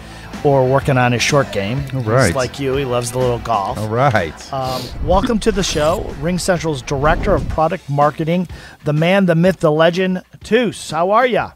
or 0.46 0.66
working 0.66 0.98
on 0.98 1.12
his 1.12 1.22
short 1.22 1.52
game. 1.52 1.86
right. 1.94 2.28
He's 2.28 2.36
like 2.36 2.62
you, 2.62 2.78
he 2.78 2.86
loves 2.86 3.12
the 3.12 3.20
little 3.20 3.40
golf. 3.40 3.78
All 3.78 3.90
right. 3.90 4.54
Um, 4.54 4.82
welcome 5.04 5.38
to 5.40 5.52
the 5.52 5.64
show, 5.64 6.04
Ring 6.22 6.40
Central's 6.40 6.82
Director 6.82 7.36
of 7.36 7.48
Product 7.50 7.90
Marketing, 7.90 8.48
the 8.86 8.94
man, 8.94 9.26
the 9.26 9.36
myth, 9.36 9.60
the 9.60 9.72
legend, 9.72 10.24
Toos. 10.46 10.90
How 10.90 11.12
are 11.12 11.28
ya? 11.28 11.52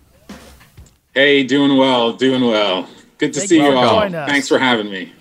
Hey, 1.15 1.43
doing 1.43 1.77
well, 1.77 2.12
doing 2.12 2.43
well. 2.43 2.89
Good 3.19 3.31
to 3.36 3.39
Thank 3.39 3.50
see 3.50 3.55
you 3.55 3.72
you 3.72 3.77
all. 3.77 4.10
Thanks 4.10 4.50
for 4.50 4.60
having 4.60 4.91
me. 4.91 5.13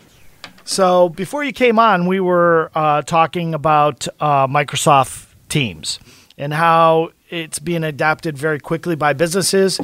So 0.65 1.11
before 1.11 1.45
you 1.45 1.53
came 1.53 1.79
on, 1.79 2.09
we 2.09 2.19
were 2.19 2.73
uh, 2.75 3.03
talking 3.03 3.55
about 3.55 4.09
uh, 4.19 4.49
Microsoft 4.49 5.27
Teams 5.49 6.01
and 6.37 6.53
how 6.53 7.13
it's 7.31 7.61
being 7.61 7.85
adapted 7.85 8.37
very 8.37 8.59
quickly 8.59 8.97
by 8.97 9.13
businesses. 9.13 9.79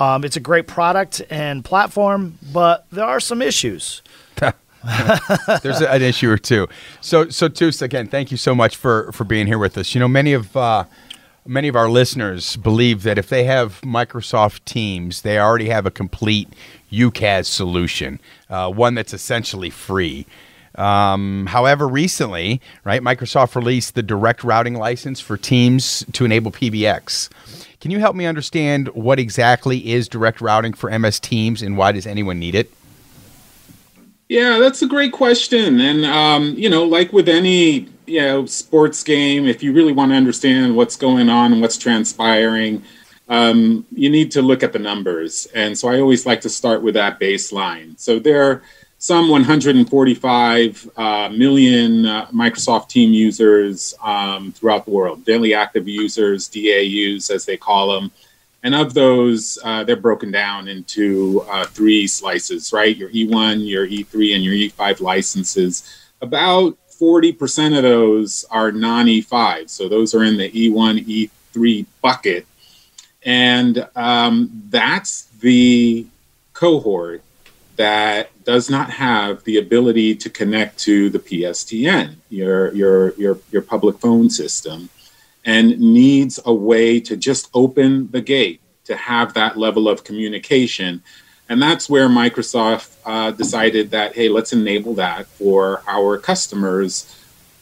Um, 0.00 0.24
it's 0.24 0.34
a 0.34 0.40
great 0.40 0.66
product 0.66 1.22
and 1.30 1.64
platform, 1.64 2.40
but 2.52 2.84
there 2.90 3.06
are 3.06 3.20
some 3.20 3.40
issues. 3.40 4.02
There's 5.62 5.80
an 5.80 6.02
issue 6.02 6.28
or 6.28 6.38
two. 6.38 6.66
So, 7.00 7.28
so 7.28 7.46
Toos, 7.46 7.82
again, 7.82 8.08
thank 8.08 8.32
you 8.32 8.36
so 8.36 8.52
much 8.52 8.74
for 8.74 9.12
for 9.12 9.22
being 9.22 9.46
here 9.46 9.58
with 9.58 9.78
us. 9.78 9.94
You 9.94 10.00
know, 10.00 10.08
many 10.08 10.32
of 10.32 10.56
uh, 10.56 10.86
many 11.46 11.68
of 11.68 11.76
our 11.76 11.88
listeners 11.88 12.56
believe 12.56 13.02
that 13.02 13.18
if 13.18 13.28
they 13.28 13.44
have 13.44 13.80
Microsoft 13.82 14.64
Teams, 14.64 15.22
they 15.22 15.38
already 15.38 15.68
have 15.68 15.86
a 15.86 15.90
complete 15.90 16.48
UCaaS 16.90 17.46
solution, 17.46 18.20
uh, 18.48 18.70
one 18.70 18.94
that's 18.94 19.14
essentially 19.14 19.70
free. 19.70 20.26
Um, 20.74 21.46
however, 21.46 21.86
recently, 21.86 22.60
right, 22.84 23.02
Microsoft 23.02 23.54
released 23.54 23.94
the 23.94 24.02
direct 24.02 24.42
routing 24.42 24.74
license 24.74 25.20
for 25.20 25.36
Teams 25.36 26.04
to 26.12 26.24
enable 26.24 26.50
PBX. 26.50 27.28
Can 27.80 27.90
you 27.90 27.98
help 27.98 28.16
me 28.16 28.26
understand 28.26 28.88
what 28.88 29.18
exactly 29.18 29.90
is 29.90 30.08
direct 30.08 30.40
routing 30.40 30.72
for 30.72 30.96
MS 30.96 31.20
Teams 31.20 31.62
and 31.62 31.76
why 31.76 31.92
does 31.92 32.06
anyone 32.06 32.38
need 32.38 32.54
it? 32.54 32.72
Yeah, 34.28 34.58
that's 34.58 34.80
a 34.80 34.86
great 34.86 35.12
question. 35.12 35.78
And 35.80 36.06
um, 36.06 36.54
you 36.56 36.70
know, 36.70 36.84
like 36.84 37.12
with 37.12 37.28
any 37.28 37.88
you 38.06 38.20
know 38.20 38.46
sports 38.46 39.02
game, 39.02 39.46
if 39.46 39.62
you 39.62 39.72
really 39.72 39.92
want 39.92 40.12
to 40.12 40.16
understand 40.16 40.76
what's 40.76 40.96
going 40.96 41.28
on 41.28 41.52
and 41.52 41.60
what's 41.60 41.76
transpiring, 41.76 42.82
um, 43.28 43.86
you 43.92 44.10
need 44.10 44.30
to 44.32 44.42
look 44.42 44.62
at 44.62 44.72
the 44.72 44.78
numbers. 44.78 45.46
And 45.54 45.76
so 45.76 45.88
I 45.88 46.00
always 46.00 46.26
like 46.26 46.40
to 46.42 46.48
start 46.48 46.82
with 46.82 46.94
that 46.94 47.20
baseline. 47.20 47.98
So 47.98 48.18
there 48.18 48.42
are 48.44 48.62
some 48.98 49.28
145 49.30 50.90
uh, 50.96 51.28
million 51.30 52.06
uh, 52.06 52.26
Microsoft 52.28 52.88
Team 52.88 53.12
users 53.12 53.94
um, 54.00 54.52
throughout 54.52 54.84
the 54.84 54.92
world, 54.92 55.24
daily 55.24 55.54
active 55.54 55.88
users, 55.88 56.46
DAUs 56.48 57.30
as 57.30 57.44
they 57.44 57.56
call 57.56 57.92
them. 57.92 58.12
And 58.62 58.76
of 58.76 58.94
those, 58.94 59.58
uh, 59.64 59.82
they're 59.82 59.96
broken 59.96 60.30
down 60.30 60.68
into 60.68 61.44
uh, 61.50 61.64
three 61.66 62.06
slices, 62.06 62.72
right? 62.72 62.96
Your 62.96 63.08
E1, 63.08 63.66
your 63.66 63.88
E3, 63.88 64.36
and 64.36 64.44
your 64.44 64.54
E5 64.54 65.00
licenses. 65.00 66.06
About 66.20 66.78
40% 67.02 67.76
of 67.76 67.82
those 67.82 68.44
are 68.48 68.70
non 68.70 69.06
E5. 69.06 69.68
So 69.68 69.88
those 69.88 70.14
are 70.14 70.22
in 70.22 70.36
the 70.36 70.56
E 70.56 70.70
E1, 70.70 71.28
E3 71.52 71.84
bucket. 72.00 72.46
And 73.24 73.88
um, 73.96 74.50
that's 74.70 75.24
the 75.40 76.06
cohort 76.52 77.22
that 77.74 78.30
does 78.44 78.70
not 78.70 78.90
have 78.90 79.42
the 79.42 79.58
ability 79.58 80.14
to 80.14 80.30
connect 80.30 80.78
to 80.80 81.10
the 81.10 81.18
PSTN, 81.18 82.14
your, 82.30 82.72
your, 82.74 83.14
your, 83.14 83.38
your 83.50 83.62
public 83.62 83.98
phone 83.98 84.30
system 84.30 84.88
and 85.44 85.78
needs 85.80 86.38
a 86.44 86.54
way 86.54 87.00
to 87.00 87.16
just 87.16 87.48
open 87.52 88.08
the 88.12 88.20
gate 88.20 88.60
to 88.84 88.94
have 88.94 89.34
that 89.34 89.58
level 89.58 89.88
of 89.88 90.04
communication. 90.04 91.02
And 91.48 91.60
that's 91.60 91.88
where 91.88 92.08
Microsoft 92.08 92.96
uh, 93.04 93.30
decided 93.32 93.90
that, 93.90 94.14
hey, 94.14 94.28
let's 94.28 94.52
enable 94.52 94.94
that 94.94 95.26
for 95.26 95.82
our 95.86 96.16
customers 96.18 97.14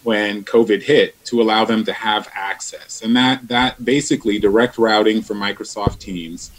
when 0.03 0.45
COVID 0.45 0.83
hit 0.83 1.23
to 1.27 1.43
allow 1.43 1.65
them 1.65 1.85
to 1.85 1.93
have 1.93 2.29
access. 2.35 3.03
And 3.03 3.17
that 3.17 3.49
that 3.49 3.85
basically 3.85 4.39
direct 4.39 4.79
routing 4.79 5.23
for 5.23 5.35
Microsoft 5.35 5.99
Teams 5.99 6.51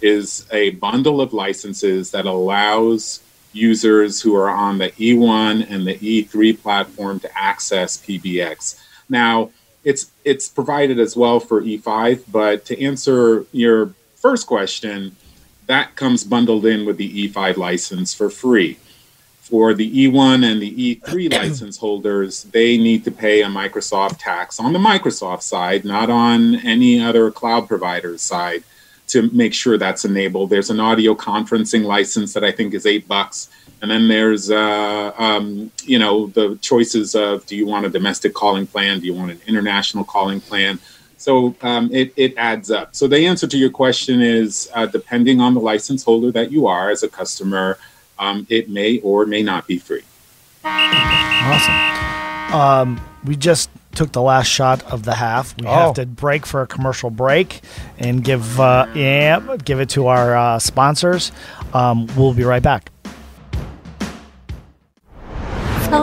is 0.00 0.46
a 0.50 0.70
bundle 0.70 1.20
of 1.20 1.32
licenses 1.32 2.10
that 2.12 2.26
allows 2.26 3.20
users 3.52 4.20
who 4.20 4.34
are 4.36 4.50
on 4.50 4.78
the 4.78 4.90
E1 4.92 5.70
and 5.70 5.86
the 5.86 5.94
E3 5.96 6.60
platform 6.60 7.18
to 7.20 7.38
access 7.38 7.96
PBX. 7.96 8.78
Now, 9.08 9.50
it's 9.84 10.10
it's 10.24 10.48
provided 10.48 10.98
as 10.98 11.16
well 11.16 11.40
for 11.40 11.62
E5, 11.62 12.24
but 12.30 12.64
to 12.66 12.82
answer 12.82 13.46
your 13.52 13.94
first 14.14 14.46
question, 14.46 15.16
that 15.66 15.96
comes 15.96 16.24
bundled 16.24 16.66
in 16.66 16.86
with 16.86 16.96
the 16.96 17.28
E5 17.28 17.56
license 17.56 18.14
for 18.14 18.30
free. 18.30 18.78
For 19.40 19.74
the 19.74 20.08
E1 20.08 20.44
and 20.44 20.60
the 20.60 20.96
E3 20.96 21.32
license 21.38 21.76
holders, 21.78 22.44
they 22.44 22.76
need 22.76 23.04
to 23.04 23.10
pay 23.10 23.42
a 23.42 23.46
Microsoft 23.46 24.18
tax 24.18 24.58
on 24.58 24.72
the 24.72 24.78
Microsoft 24.78 25.42
side, 25.42 25.84
not 25.84 26.10
on 26.10 26.56
any 26.56 27.00
other 27.00 27.30
cloud 27.30 27.68
provider's 27.68 28.22
side 28.22 28.64
to 29.08 29.30
make 29.30 29.54
sure 29.54 29.78
that's 29.78 30.04
enabled. 30.04 30.50
There's 30.50 30.70
an 30.70 30.80
audio 30.80 31.14
conferencing 31.14 31.84
license 31.84 32.32
that 32.34 32.42
I 32.42 32.50
think 32.50 32.74
is 32.74 32.86
eight 32.86 33.06
bucks. 33.06 33.48
And 33.82 33.90
then 33.90 34.08
there's, 34.08 34.50
uh, 34.50 35.12
um, 35.16 35.70
you 35.84 35.98
know, 35.98 36.26
the 36.28 36.58
choices 36.60 37.14
of 37.14 37.46
do 37.46 37.54
you 37.54 37.66
want 37.66 37.86
a 37.86 37.90
domestic 37.90 38.34
calling 38.34 38.66
plan? 38.66 39.00
Do 39.00 39.06
you 39.06 39.14
want 39.14 39.30
an 39.30 39.40
international 39.46 40.02
calling 40.02 40.40
plan? 40.40 40.80
So 41.16 41.54
um, 41.62 41.90
it, 41.92 42.12
it 42.16 42.34
adds 42.36 42.70
up. 42.70 42.94
So 42.94 43.08
the 43.08 43.26
answer 43.26 43.46
to 43.46 43.56
your 43.56 43.70
question 43.70 44.20
is 44.20 44.70
uh, 44.74 44.86
depending 44.86 45.40
on 45.40 45.54
the 45.54 45.60
license 45.60 46.04
holder 46.04 46.30
that 46.32 46.52
you 46.52 46.66
are 46.66 46.90
as 46.90 47.02
a 47.02 47.08
customer, 47.08 47.78
um, 48.18 48.46
it 48.50 48.68
may 48.68 48.98
or 49.00 49.26
may 49.26 49.42
not 49.42 49.66
be 49.66 49.78
free. 49.78 50.02
Awesome. 50.64 51.74
Um, 52.54 53.00
we 53.24 53.36
just 53.36 53.70
took 53.94 54.12
the 54.12 54.22
last 54.22 54.46
shot 54.46 54.82
of 54.92 55.04
the 55.04 55.14
half. 55.14 55.56
We 55.58 55.66
oh. 55.66 55.70
have 55.70 55.94
to 55.94 56.06
break 56.06 56.46
for 56.46 56.62
a 56.62 56.66
commercial 56.66 57.10
break 57.10 57.60
and 57.98 58.22
give 58.22 58.60
uh, 58.60 58.86
yeah 58.94 59.56
give 59.64 59.80
it 59.80 59.88
to 59.90 60.06
our 60.06 60.36
uh, 60.36 60.58
sponsors. 60.58 61.32
Um, 61.72 62.06
we'll 62.16 62.34
be 62.34 62.44
right 62.44 62.62
back. 62.62 62.90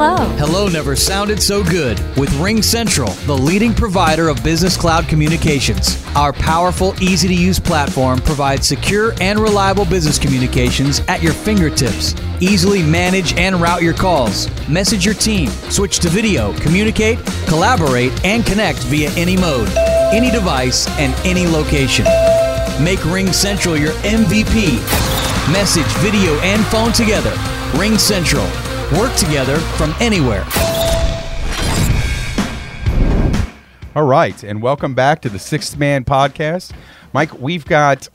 Hello. 0.04 0.28
Hello 0.36 0.68
never 0.68 0.98
sounded 0.98 1.42
so 1.42 1.64
good 1.64 1.98
with 2.18 2.30
RingCentral, 2.32 3.16
the 3.26 3.38
leading 3.38 3.74
provider 3.74 4.28
of 4.28 4.44
business 4.44 4.76
cloud 4.76 5.08
communications. 5.08 6.04
Our 6.14 6.34
powerful, 6.34 6.94
easy 7.02 7.30
to 7.30 7.34
use 7.34 7.58
platform 7.58 8.20
provides 8.20 8.68
secure 8.68 9.14
and 9.22 9.40
reliable 9.40 9.86
business 9.86 10.20
communications 10.20 11.00
at 11.08 11.24
your 11.24 11.32
fingertips. 11.32 12.16
Easily 12.42 12.84
manage 12.84 13.34
and 13.38 13.62
route 13.62 13.82
your 13.82 13.94
calls, 13.94 14.50
message 14.68 15.06
your 15.06 15.16
team, 15.16 15.48
switch 15.72 16.00
to 16.00 16.10
video, 16.10 16.52
communicate, 16.60 17.26
collaborate, 17.48 18.12
and 18.26 18.46
connect 18.46 18.80
via 18.80 19.10
any 19.12 19.38
mode, 19.38 19.70
any 20.12 20.30
device, 20.32 20.86
and 21.00 21.14
any 21.26 21.48
location. 21.48 22.04
Make 22.84 23.00
RingCentral 23.08 23.80
your 23.80 23.94
MVP. 24.04 24.84
Message, 25.50 25.88
video, 26.04 26.38
and 26.42 26.62
phone 26.66 26.92
together. 26.92 27.32
RingCentral 27.72 28.73
Work 28.92 29.16
together 29.16 29.58
from 29.78 29.96
anywhere. 30.00 30.44
All 33.96 34.04
right, 34.04 34.44
and 34.44 34.62
welcome 34.62 34.94
back 34.94 35.22
to 35.22 35.30
the 35.30 35.40
Sixth 35.40 35.78
Man 35.78 36.04
Podcast. 36.04 36.72
Mike, 37.14 37.40
we've 37.40 37.66
got 37.66 38.08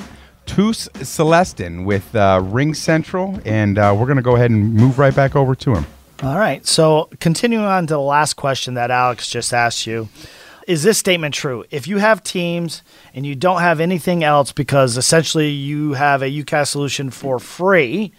Tus 0.46 0.88
Celestin 0.94 1.84
with 1.84 2.14
uh, 2.14 2.40
RingCentral, 2.40 3.42
and 3.44 3.78
uh, 3.78 3.94
we're 3.98 4.06
going 4.06 4.16
to 4.16 4.22
go 4.22 4.36
ahead 4.36 4.50
and 4.50 4.74
move 4.74 4.98
right 4.98 5.14
back 5.14 5.34
over 5.34 5.54
to 5.56 5.74
him. 5.74 5.86
All 6.22 6.38
right, 6.38 6.64
so 6.66 7.08
continuing 7.20 7.64
on 7.64 7.86
to 7.88 7.94
the 7.94 8.00
last 8.00 8.34
question 8.34 8.74
that 8.74 8.90
Alex 8.90 9.28
just 9.28 9.52
asked 9.52 9.86
you. 9.86 10.08
Is 10.66 10.82
this 10.82 10.98
statement 10.98 11.34
true? 11.34 11.64
If 11.70 11.88
you 11.88 11.98
have 11.98 12.22
teams 12.22 12.82
and 13.14 13.24
you 13.24 13.34
don't 13.34 13.60
have 13.60 13.80
anything 13.80 14.22
else 14.22 14.52
because 14.52 14.96
essentially 14.96 15.48
you 15.48 15.94
have 15.94 16.22
a 16.22 16.26
UCaaS 16.26 16.68
solution 16.68 17.10
for 17.10 17.38
free, 17.38 18.12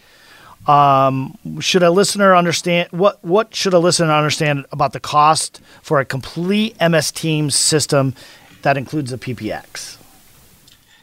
um, 0.67 1.37
should 1.59 1.83
a 1.83 1.91
listener 1.91 2.35
understand 2.35 2.89
what 2.91 3.23
what 3.23 3.55
should 3.55 3.73
a 3.73 3.79
listener 3.79 4.11
understand 4.11 4.65
about 4.71 4.93
the 4.93 4.99
cost 4.99 5.61
for 5.81 5.99
a 5.99 6.05
complete 6.05 6.75
MS 6.79 7.11
Teams 7.11 7.55
system 7.55 8.13
that 8.61 8.77
includes 8.77 9.11
a 9.11 9.17
PPX? 9.17 9.97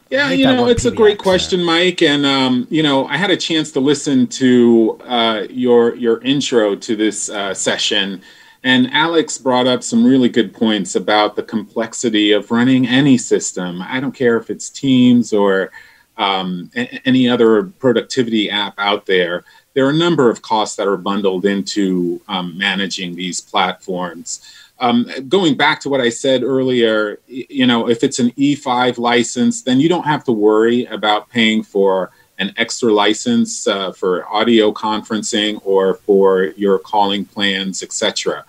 Yeah, 0.08 0.30
you 0.30 0.44
know, 0.44 0.68
it's 0.68 0.84
PBX, 0.84 0.92
a 0.92 0.94
great 0.94 1.18
question, 1.18 1.60
yeah. 1.60 1.66
Mike. 1.66 2.02
And 2.02 2.25
um, 2.25 2.66
you 2.70 2.82
know, 2.82 3.06
I 3.06 3.16
had 3.16 3.30
a 3.30 3.36
chance 3.36 3.72
to 3.72 3.80
listen 3.80 4.26
to 4.28 5.00
uh, 5.04 5.46
your 5.50 5.96
your 5.96 6.22
intro 6.22 6.76
to 6.76 6.96
this 6.96 7.28
uh, 7.28 7.52
session, 7.54 8.22
and 8.62 8.92
Alex 8.92 9.37
brought 9.37 9.66
up 9.66 9.83
some 9.83 10.04
really 10.04 10.28
good 10.28 10.54
points 10.54 10.94
about 10.94 11.35
the 11.35 11.42
complexity 11.42 12.31
of 12.31 12.50
running 12.50 12.87
any 12.87 13.18
system. 13.18 13.83
I 13.83 13.98
don't 13.98 14.12
care 14.12 14.37
if 14.37 14.48
it's 14.48 14.70
Teams 14.70 15.33
or 15.33 15.72
um, 16.16 16.70
any 17.05 17.29
other 17.29 17.64
productivity 17.64 18.50
app 18.50 18.74
out 18.79 19.07
there, 19.07 19.44
there 19.74 19.87
are 19.87 19.90
a 19.90 19.96
number 19.96 20.31
of 20.31 20.40
costs 20.42 20.76
that 20.76 20.88
are 20.88 20.96
bundled 20.96 21.44
into 21.44 22.20
um, 22.29 22.57
managing 22.57 23.14
these 23.14 23.40
platforms. 23.40 24.40
Um, 24.79 25.07
going 25.29 25.57
back 25.57 25.81
to 25.81 25.88
what 25.88 26.00
I 26.00 26.09
said 26.09 26.42
earlier, 26.42 27.20
you 27.26 27.66
know, 27.66 27.88
if 27.88 28.02
it's 28.02 28.18
an 28.18 28.31
E5 28.33 28.98
license, 28.98 29.62
then 29.62 29.81
you 29.81 29.88
don't 29.88 30.05
have 30.05 30.24
to 30.24 30.33
worry 30.33 30.85
about 30.87 31.31
paying 31.31 31.62
for 31.62 32.11
an 32.38 32.52
extra 32.57 32.92
license 32.92 33.66
uh, 33.66 33.92
for 33.92 34.26
audio 34.29 34.72
conferencing 34.72 35.61
or 35.64 35.94
for 35.94 36.44
your 36.57 36.79
calling 36.79 37.24
plans, 37.24 37.83
etc. 37.83 38.44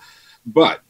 But 0.46 0.80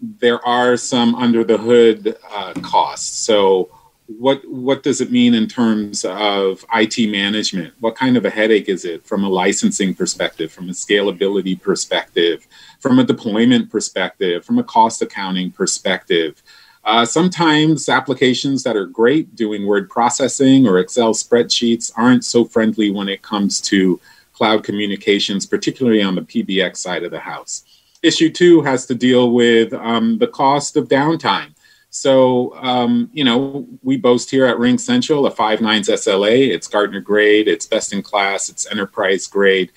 there 0.00 0.44
are 0.46 0.76
some 0.76 1.14
under 1.14 1.44
the 1.44 1.58
hood 1.58 2.16
uh, 2.30 2.52
costs. 2.62 3.18
So 3.18 3.70
what 4.06 4.46
what 4.48 4.82
does 4.82 5.00
it 5.00 5.10
mean 5.10 5.34
in 5.34 5.48
terms 5.48 6.04
of 6.04 6.64
IT 6.74 7.10
management? 7.10 7.72
What 7.80 7.96
kind 7.96 8.16
of 8.16 8.24
a 8.24 8.30
headache 8.30 8.68
is 8.68 8.84
it 8.84 9.04
from 9.06 9.24
a 9.24 9.28
licensing 9.28 9.94
perspective, 9.94 10.52
from 10.52 10.68
a 10.68 10.72
scalability 10.72 11.60
perspective, 11.60 12.46
from 12.80 12.98
a 12.98 13.04
deployment 13.04 13.70
perspective, 13.70 14.44
from 14.44 14.58
a 14.58 14.64
cost 14.64 15.00
accounting 15.00 15.50
perspective? 15.50 16.42
Uh, 16.84 17.06
sometimes 17.06 17.88
applications 17.88 18.62
that 18.62 18.76
are 18.76 18.84
great 18.84 19.34
doing 19.34 19.66
word 19.66 19.88
processing 19.88 20.66
or 20.66 20.78
Excel 20.78 21.14
spreadsheets 21.14 21.90
aren't 21.96 22.26
so 22.26 22.44
friendly 22.44 22.90
when 22.90 23.08
it 23.08 23.22
comes 23.22 23.58
to 23.58 23.98
cloud 24.34 24.62
communications, 24.64 25.46
particularly 25.46 26.02
on 26.02 26.14
the 26.14 26.20
PBX 26.20 26.76
side 26.76 27.02
of 27.04 27.10
the 27.10 27.20
house. 27.20 27.64
Issue 28.02 28.28
two 28.28 28.60
has 28.60 28.84
to 28.84 28.94
deal 28.94 29.30
with 29.30 29.72
um, 29.72 30.18
the 30.18 30.26
cost 30.26 30.76
of 30.76 30.88
downtime 30.88 31.53
so, 31.94 32.56
um, 32.56 33.08
you 33.12 33.22
know, 33.22 33.68
we 33.84 33.96
boast 33.96 34.28
here 34.28 34.46
at 34.46 34.56
RingCentral 34.56 35.28
a 35.28 35.30
five 35.30 35.60
nines 35.60 35.88
SLA. 35.88 36.48
It's 36.48 36.66
Gartner 36.66 37.00
grade, 37.00 37.46
it's 37.46 37.66
best 37.66 37.92
in 37.92 38.02
class, 38.02 38.48
it's 38.48 38.68
enterprise 38.68 39.28
grade. 39.28 39.70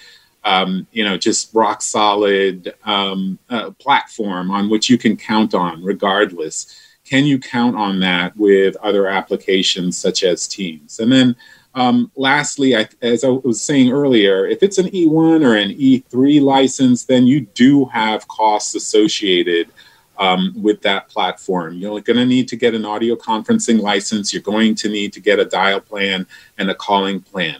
Um, 0.43 0.87
you 0.91 1.03
know, 1.03 1.15
just 1.15 1.53
rock 1.53 1.83
solid 1.83 2.73
um, 2.85 3.37
uh, 3.51 3.69
platform 3.79 4.49
on 4.49 4.67
which 4.67 4.89
you 4.89 4.97
can 4.97 5.15
count 5.15 5.53
on 5.53 5.83
regardless. 5.83 6.75
Can 7.05 7.25
you 7.25 7.37
count 7.37 7.75
on 7.75 7.99
that 7.99 8.35
with 8.35 8.75
other 8.77 9.07
applications 9.07 9.95
such 9.95 10.23
as 10.23 10.47
Teams? 10.47 10.99
And 10.99 11.11
then 11.11 11.35
um, 11.75 12.11
lastly, 12.15 12.75
I, 12.75 12.89
as 13.03 13.23
I 13.23 13.29
was 13.29 13.61
saying 13.61 13.91
earlier, 13.91 14.47
if 14.47 14.63
it's 14.63 14.79
an 14.79 14.87
E1 14.87 15.45
or 15.45 15.55
an 15.55 15.69
E3 15.69 16.41
license, 16.41 17.05
then 17.05 17.27
you 17.27 17.41
do 17.41 17.85
have 17.85 18.27
costs 18.27 18.73
associated 18.73 19.69
um, 20.17 20.53
with 20.55 20.81
that 20.81 21.09
platform. 21.09 21.75
You're 21.75 22.01
going 22.01 22.17
to 22.17 22.25
need 22.25 22.47
to 22.49 22.55
get 22.55 22.73
an 22.73 22.85
audio 22.85 23.15
conferencing 23.15 23.81
license. 23.81 24.33
You're 24.33 24.41
going 24.41 24.75
to 24.75 24.89
need 24.89 25.13
to 25.13 25.19
get 25.19 25.39
a 25.39 25.45
dial 25.45 25.79
plan 25.79 26.27
and 26.57 26.69
a 26.69 26.75
calling 26.75 27.21
plan. 27.21 27.57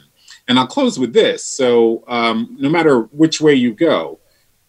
And 0.48 0.58
I'll 0.58 0.68
close 0.68 0.98
with 0.98 1.14
this. 1.14 1.44
So, 1.44 2.04
um, 2.08 2.56
no 2.60 2.70
matter 2.70 3.02
which 3.02 3.42
way 3.42 3.54
you 3.54 3.74
go, 3.74 4.20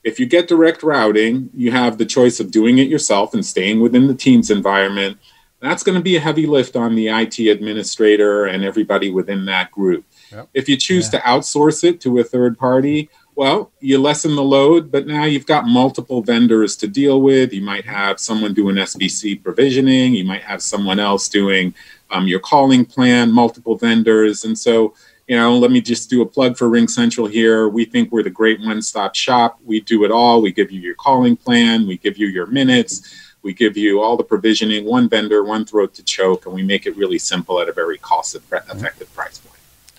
if 0.04 0.18
you 0.18 0.26
get 0.26 0.48
direct 0.48 0.82
routing, 0.82 1.50
you 1.54 1.70
have 1.70 1.98
the 1.98 2.06
choice 2.06 2.40
of 2.40 2.50
doing 2.50 2.78
it 2.78 2.88
yourself 2.88 3.34
and 3.34 3.44
staying 3.44 3.80
within 3.80 4.06
the 4.06 4.14
Teams 4.14 4.50
environment. 4.50 5.18
That's 5.60 5.82
going 5.82 5.98
to 5.98 6.02
be 6.02 6.16
a 6.16 6.20
heavy 6.20 6.46
lift 6.46 6.76
on 6.76 6.94
the 6.94 7.08
IT 7.08 7.38
administrator 7.40 8.46
and 8.46 8.64
everybody 8.64 9.10
within 9.10 9.44
that 9.46 9.72
group. 9.72 10.04
Yep. 10.30 10.48
If 10.54 10.68
you 10.68 10.76
choose 10.76 11.12
yeah. 11.12 11.20
to 11.20 11.26
outsource 11.26 11.82
it 11.82 12.00
to 12.02 12.18
a 12.18 12.24
third 12.24 12.56
party, 12.56 13.10
well, 13.38 13.70
you 13.78 14.00
lessen 14.00 14.34
the 14.34 14.42
load, 14.42 14.90
but 14.90 15.06
now 15.06 15.22
you've 15.22 15.46
got 15.46 15.64
multiple 15.64 16.22
vendors 16.22 16.74
to 16.74 16.88
deal 16.88 17.22
with. 17.22 17.52
You 17.52 17.62
might 17.62 17.84
have 17.84 18.18
someone 18.18 18.52
doing 18.52 18.74
SBC 18.74 19.44
provisioning, 19.44 20.12
you 20.12 20.24
might 20.24 20.42
have 20.42 20.60
someone 20.60 20.98
else 20.98 21.28
doing 21.28 21.72
um, 22.10 22.26
your 22.26 22.40
calling 22.40 22.84
plan, 22.84 23.30
multiple 23.30 23.76
vendors. 23.76 24.44
And 24.44 24.58
so, 24.58 24.92
you 25.28 25.36
know, 25.36 25.56
let 25.56 25.70
me 25.70 25.80
just 25.80 26.10
do 26.10 26.20
a 26.22 26.26
plug 26.26 26.56
for 26.56 26.68
RingCentral 26.68 27.30
here. 27.30 27.68
We 27.68 27.84
think 27.84 28.10
we're 28.10 28.24
the 28.24 28.30
great 28.30 28.58
one 28.60 28.82
stop 28.82 29.14
shop. 29.14 29.60
We 29.64 29.82
do 29.82 30.02
it 30.02 30.10
all. 30.10 30.42
We 30.42 30.50
give 30.50 30.72
you 30.72 30.80
your 30.80 30.96
calling 30.96 31.36
plan, 31.36 31.86
we 31.86 31.96
give 31.96 32.18
you 32.18 32.26
your 32.26 32.46
minutes, 32.46 33.36
we 33.42 33.54
give 33.54 33.76
you 33.76 34.02
all 34.02 34.16
the 34.16 34.24
provisioning, 34.24 34.84
one 34.84 35.08
vendor, 35.08 35.44
one 35.44 35.64
throat 35.64 35.94
to 35.94 36.02
choke, 36.02 36.46
and 36.46 36.54
we 36.56 36.64
make 36.64 36.86
it 36.86 36.96
really 36.96 37.20
simple 37.20 37.60
at 37.60 37.68
a 37.68 37.72
very 37.72 37.98
cost 37.98 38.34
effective 38.34 39.14
price. 39.14 39.40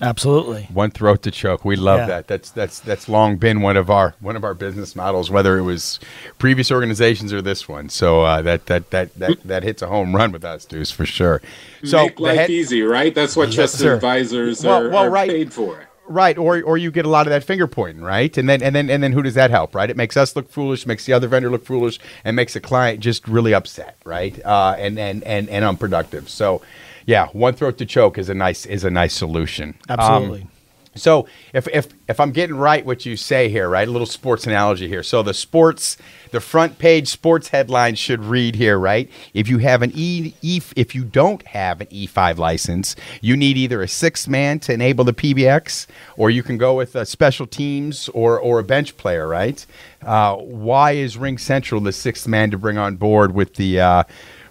Absolutely. 0.02 0.64
One 0.74 0.92
throat 0.92 1.24
to 1.24 1.32
choke. 1.32 1.66
We 1.66 1.76
love 1.76 2.00
Yeah. 2.02 2.06
that. 2.08 2.28
That's 2.28 2.50
that's 2.52 2.80
that's 2.80 3.10
long 3.10 3.36
been 3.36 3.62
one 3.62 3.76
of 3.76 3.90
our 3.90 4.16
one 4.22 4.36
of 4.38 4.44
our 4.46 4.54
business 4.54 4.96
models, 4.96 5.30
whether 5.30 5.58
it 5.58 5.64
was 5.64 6.00
previous 6.38 6.72
organizations 6.72 7.34
or 7.34 7.42
this 7.42 7.68
one. 7.68 7.90
So 7.90 8.22
uh, 8.22 8.42
that 8.44 8.68
that 8.68 8.92
that 8.92 9.14
that 9.16 9.44
that 9.44 9.64
hits 9.64 9.82
a 9.82 9.88
home 9.88 10.16
run 10.16 10.32
with 10.32 10.46
us, 10.46 10.64
Deuce, 10.66 10.92
for 10.92 11.06
sure. 11.06 11.42
So 11.84 12.06
Make 12.06 12.20
life 12.20 12.38
head- 12.38 12.50
easy, 12.50 12.82
right? 12.82 13.14
That's 13.14 13.36
what 13.36 13.52
trusted 13.52 13.82
sir. 13.82 13.96
advisors 13.96 14.64
Well- 14.64 14.86
are, 14.86 14.90
well, 14.90 14.98
are 15.04 15.10
right. 15.10 15.30
paid 15.30 15.52
for. 15.54 15.86
Right, 16.12 16.40
or 16.40 16.64
or 16.64 16.76
you 16.76 16.90
get 16.90 17.06
a 17.06 17.10
lot 17.10 17.28
of 17.28 17.32
that 17.32 17.44
finger 17.44 17.68
pointing, 17.68 18.02
right? 18.04 18.36
And 18.36 18.50
then 18.50 18.64
and 18.64 18.74
then 18.76 18.90
and 18.90 19.04
then 19.04 19.12
who 19.12 19.22
does 19.22 19.36
that 19.36 19.52
help, 19.52 19.76
right? 19.76 19.88
It 19.92 19.96
makes 19.98 20.18
us 20.18 20.36
look 20.36 20.50
foolish, 20.50 20.88
makes 20.88 21.06
the 21.06 21.14
other 21.14 21.28
vendor 21.28 21.52
look 21.52 21.64
foolish, 21.66 22.00
and 22.24 22.36
makes 22.36 22.54
the 22.56 22.60
client 22.62 23.00
just 23.00 23.28
really 23.28 23.54
upset, 23.54 23.96
right? 24.06 24.44
Uh, 24.44 24.76
and 24.80 24.98
and 24.98 25.24
and 25.24 25.48
and 25.50 25.64
unproductive. 25.64 26.28
So, 26.28 26.64
yeah, 27.10 27.26
one 27.34 27.56
throat 27.56 27.80
to 27.80 27.88
choke 27.88 28.20
is 28.20 28.30
a 28.30 28.36
nice 28.36 28.68
is 28.68 28.84
a 28.84 28.92
nice 28.92 29.16
solution. 29.16 29.70
Um, 29.90 30.00
Absolutely. 30.00 30.48
so 30.94 31.28
if 31.54 31.68
if 31.70 31.88
if 32.08 32.20
I'm 32.20 32.30
getting 32.32 32.56
right 32.56 32.86
what 32.86 33.04
you 33.04 33.18
say 33.18 33.50
here, 33.50 33.68
right? 33.68 33.88
A 33.88 33.90
little 33.90 34.06
sports 34.06 34.46
analogy 34.46 34.88
here. 34.88 35.02
So 35.02 35.24
the 35.24 35.34
sports, 35.34 35.98
the 36.30 36.40
front 36.40 36.78
page 36.78 37.08
sports 37.08 37.48
headline 37.48 37.96
should 37.96 38.24
read 38.24 38.54
here, 38.54 38.78
right? 38.78 39.10
If 39.34 39.48
you 39.48 39.58
have 39.58 39.82
an 39.82 39.92
E, 39.96 40.36
e 40.44 40.62
if 40.76 40.94
you 40.94 41.04
don't 41.04 41.42
have 41.48 41.82
an 41.82 41.88
E5 41.88 42.38
license, 42.38 42.96
you 43.22 43.36
need 43.36 43.58
either 43.58 43.82
a 43.82 43.88
six 43.88 44.28
man 44.28 44.60
to 44.60 44.74
enable 44.74 45.04
the 45.04 45.14
PBX, 45.14 45.88
or 46.16 46.30
you 46.30 46.44
can 46.44 46.60
go 46.60 46.76
with 46.76 46.96
a 46.96 47.08
special 47.08 47.48
teams 47.48 48.08
or 48.10 48.40
or 48.40 48.60
a 48.60 48.64
bench 48.64 48.98
player, 48.98 49.28
right? 49.28 49.66
Uh, 50.04 50.36
why 50.36 50.92
is 50.92 51.18
Ring 51.18 51.40
Central 51.40 51.82
the 51.82 51.92
sixth 51.92 52.28
man 52.28 52.52
to 52.52 52.58
bring 52.60 52.78
on 52.78 52.98
board 52.98 53.34
with 53.34 53.56
the 53.56 53.80
uh, 53.80 54.04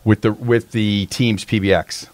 with 0.02 0.22
the 0.22 0.32
with 0.32 0.72
the 0.72 1.06
team's 1.06 1.44
PBX? 1.44 2.08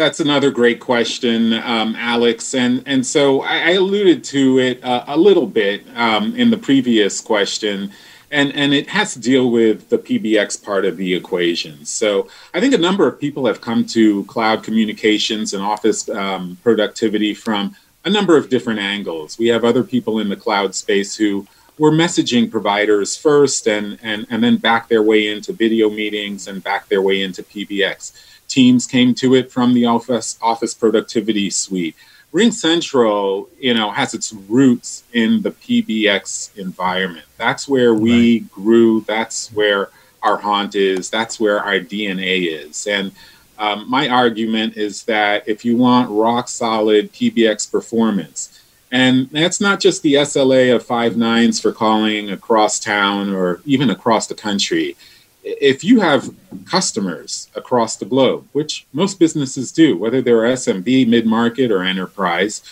That's 0.00 0.18
another 0.20 0.50
great 0.50 0.80
question, 0.80 1.52
um, 1.52 1.94
Alex. 1.94 2.54
And 2.54 2.82
and 2.86 3.06
so 3.06 3.42
I, 3.42 3.56
I 3.58 3.70
alluded 3.72 4.24
to 4.24 4.58
it 4.58 4.82
uh, 4.82 5.04
a 5.06 5.14
little 5.18 5.46
bit 5.46 5.84
um, 5.94 6.34
in 6.36 6.48
the 6.48 6.56
previous 6.56 7.20
question, 7.20 7.92
and 8.30 8.50
and 8.54 8.72
it 8.72 8.88
has 8.88 9.12
to 9.12 9.20
deal 9.20 9.50
with 9.50 9.90
the 9.90 9.98
PBX 9.98 10.64
part 10.64 10.86
of 10.86 10.96
the 10.96 11.12
equation. 11.12 11.84
So 11.84 12.28
I 12.54 12.60
think 12.60 12.72
a 12.72 12.78
number 12.78 13.06
of 13.06 13.20
people 13.20 13.44
have 13.44 13.60
come 13.60 13.84
to 13.88 14.24
cloud 14.24 14.64
communications 14.64 15.52
and 15.52 15.62
office 15.62 16.08
um, 16.08 16.56
productivity 16.62 17.34
from 17.34 17.76
a 18.06 18.08
number 18.08 18.38
of 18.38 18.48
different 18.48 18.80
angles. 18.80 19.38
We 19.38 19.48
have 19.48 19.66
other 19.66 19.84
people 19.84 20.18
in 20.18 20.30
the 20.30 20.36
cloud 20.36 20.74
space 20.74 21.14
who 21.14 21.46
were 21.76 21.92
messaging 21.92 22.50
providers 22.50 23.18
first, 23.18 23.68
and 23.68 23.98
and 24.02 24.26
and 24.30 24.42
then 24.42 24.56
back 24.56 24.88
their 24.88 25.02
way 25.02 25.28
into 25.28 25.52
video 25.52 25.90
meetings 25.90 26.48
and 26.48 26.64
back 26.64 26.88
their 26.88 27.02
way 27.02 27.20
into 27.20 27.42
PBX 27.42 28.12
teams 28.50 28.86
came 28.86 29.14
to 29.14 29.34
it 29.34 29.50
from 29.50 29.72
the 29.72 29.86
office 29.86 30.38
office 30.42 30.74
productivity 30.74 31.48
suite. 31.48 31.96
Ring 32.32 32.52
Central, 32.52 33.48
you 33.58 33.74
know, 33.74 33.90
has 33.90 34.14
its 34.14 34.32
roots 34.32 35.04
in 35.12 35.42
the 35.42 35.50
PBX 35.50 36.56
environment. 36.56 37.26
That's 37.38 37.66
where 37.66 37.94
we 37.94 38.40
grew. 38.40 39.00
That's 39.02 39.52
where 39.52 39.90
our 40.22 40.36
haunt 40.36 40.74
is. 40.74 41.10
That's 41.10 41.40
where 41.40 41.60
our 41.60 41.80
DNA 41.80 42.66
is. 42.66 42.86
And 42.86 43.12
um, 43.58 43.90
my 43.90 44.08
argument 44.08 44.76
is 44.76 45.04
that 45.04 45.48
if 45.48 45.64
you 45.64 45.76
want 45.76 46.10
rock 46.10 46.48
solid 46.48 47.12
PBX 47.12 47.70
performance, 47.70 48.60
and 48.92 49.28
that's 49.30 49.60
not 49.60 49.80
just 49.80 50.02
the 50.02 50.14
SLA 50.14 50.74
of 50.74 50.84
five 50.84 51.16
nines 51.16 51.60
for 51.60 51.72
calling 51.72 52.30
across 52.30 52.80
town 52.80 53.32
or 53.32 53.60
even 53.64 53.90
across 53.90 54.26
the 54.26 54.34
country 54.34 54.96
if 55.42 55.82
you 55.82 56.00
have 56.00 56.34
customers 56.66 57.48
across 57.54 57.96
the 57.96 58.04
globe, 58.04 58.46
which 58.52 58.86
most 58.92 59.18
businesses 59.18 59.72
do, 59.72 59.96
whether 59.96 60.20
they're 60.20 60.42
SMB, 60.42 61.08
mid 61.08 61.26
market, 61.26 61.70
or 61.70 61.82
enterprise, 61.82 62.62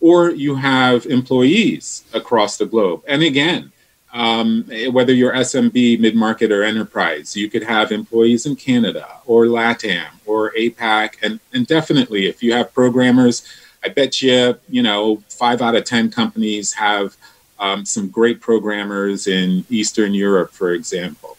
or 0.00 0.30
you 0.30 0.54
have 0.56 1.06
employees 1.06 2.04
across 2.12 2.56
the 2.56 2.66
globe, 2.66 3.02
and 3.06 3.22
again, 3.22 3.72
um, 4.12 4.64
whether 4.90 5.12
you're 5.12 5.32
SMB, 5.32 6.00
mid 6.00 6.14
market, 6.14 6.50
or 6.50 6.62
enterprise, 6.62 7.36
you 7.36 7.50
could 7.50 7.62
have 7.62 7.92
employees 7.92 8.46
in 8.46 8.56
Canada 8.56 9.06
or 9.26 9.44
LATAM 9.46 10.08
or 10.24 10.52
APAC, 10.52 11.14
and, 11.22 11.40
and 11.52 11.66
definitely 11.66 12.26
if 12.26 12.42
you 12.42 12.52
have 12.52 12.72
programmers, 12.72 13.46
I 13.84 13.88
bet 13.88 14.22
you, 14.22 14.58
you 14.68 14.82
know, 14.82 15.22
five 15.28 15.62
out 15.62 15.76
of 15.76 15.84
10 15.84 16.10
companies 16.10 16.72
have 16.74 17.16
um, 17.60 17.84
some 17.84 18.08
great 18.08 18.40
programmers 18.40 19.26
in 19.26 19.64
Eastern 19.68 20.14
Europe, 20.14 20.52
for 20.52 20.72
example 20.72 21.36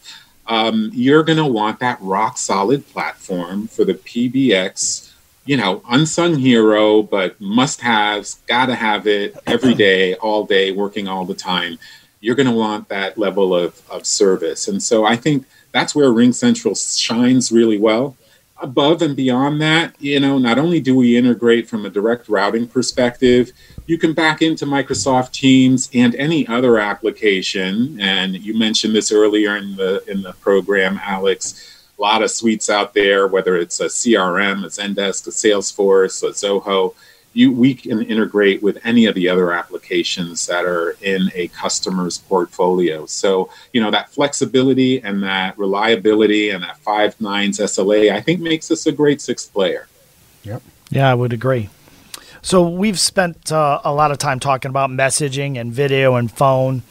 um, 0.49 0.89
you're 0.93 1.23
going 1.23 1.37
to 1.37 1.45
want 1.45 1.79
that 1.79 1.99
rock 2.01 2.37
solid 2.37 2.85
platform 2.89 3.67
for 3.67 3.85
the 3.85 3.93
PBX, 3.93 5.13
you 5.45 5.55
know, 5.55 5.83
unsung 5.87 6.35
hero, 6.35 7.03
but 7.03 7.39
must 7.39 7.81
haves, 7.81 8.41
got 8.47 8.65
to 8.65 8.75
have 8.75 9.05
it 9.07 9.37
every 9.45 9.73
day, 9.75 10.15
all 10.15 10.45
day, 10.45 10.71
working 10.71 11.07
all 11.07 11.23
the 11.23 11.35
time. 11.35 11.77
You're 12.19 12.35
going 12.35 12.49
to 12.49 12.53
want 12.53 12.89
that 12.89 13.17
level 13.17 13.55
of, 13.55 13.79
of 13.89 14.07
service. 14.07 14.67
And 14.67 14.81
so 14.81 15.05
I 15.05 15.15
think 15.15 15.45
that's 15.71 15.93
where 15.93 16.11
Ring 16.11 16.33
Central 16.33 16.73
shines 16.73 17.51
really 17.51 17.77
well. 17.77 18.17
Above 18.61 19.01
and 19.01 19.15
beyond 19.15 19.61
that, 19.61 19.95
you 19.99 20.19
know, 20.19 20.37
not 20.37 20.59
only 20.59 20.81
do 20.81 20.95
we 20.95 21.15
integrate 21.15 21.69
from 21.69 21.85
a 21.85 21.89
direct 21.89 22.27
routing 22.27 22.67
perspective, 22.67 23.51
you 23.85 23.97
can 23.97 24.13
back 24.13 24.41
into 24.41 24.65
Microsoft 24.65 25.31
Teams 25.31 25.89
and 25.93 26.13
any 26.15 26.45
other 26.47 26.77
application. 26.77 27.99
And 28.01 28.35
you 28.35 28.57
mentioned 28.57 28.93
this 28.93 29.11
earlier 29.11 29.55
in 29.55 29.75
the 29.75 30.03
in 30.07 30.21
the 30.21 30.33
program, 30.33 30.99
Alex. 31.03 31.87
A 31.97 32.01
lot 32.01 32.21
of 32.21 32.31
suites 32.31 32.69
out 32.69 32.93
there, 32.93 33.27
whether 33.27 33.57
it's 33.57 33.79
a 33.79 33.85
CRM, 33.85 34.63
a 34.63 34.67
Zendesk, 34.67 35.27
a 35.27 35.31
Salesforce, 35.31 36.23
a 36.23 36.31
Zoho. 36.31 36.93
You, 37.33 37.51
we 37.51 37.75
can 37.75 38.01
integrate 38.01 38.63
with 38.63 38.79
any 38.83 39.05
of 39.05 39.15
the 39.15 39.29
other 39.29 39.53
applications 39.53 40.47
that 40.47 40.65
are 40.65 40.97
in 41.01 41.29
a 41.35 41.47
customer's 41.49 42.17
portfolio. 42.17 43.05
So, 43.05 43.49
you 43.71 43.81
know, 43.81 43.91
that 43.91 44.09
flexibility 44.09 45.01
and 45.01 45.21
that 45.23 45.57
reliability 45.57 46.49
and 46.49 46.63
that 46.63 46.77
five 46.79 47.19
nines 47.21 47.59
SLA, 47.59 48.11
I 48.11 48.21
think 48.21 48.39
makes 48.39 48.71
us 48.71 48.87
a 48.87 48.91
great 48.91 49.21
sixth 49.21 49.53
player. 49.53 49.87
Yep. 50.43 50.61
Yeah, 50.89 51.09
I 51.09 51.13
would 51.13 51.33
agree. 51.33 51.69
So 52.41 52.67
we've 52.67 52.99
spent 52.99 53.51
uh, 53.51 53.81
a 53.83 53.93
lot 53.93 54.11
of 54.11 54.17
time 54.17 54.39
talking 54.39 54.69
about 54.69 54.89
messaging 54.89 55.59
and 55.59 55.71
video 55.71 56.15
and 56.15 56.31
phone, 56.31 56.83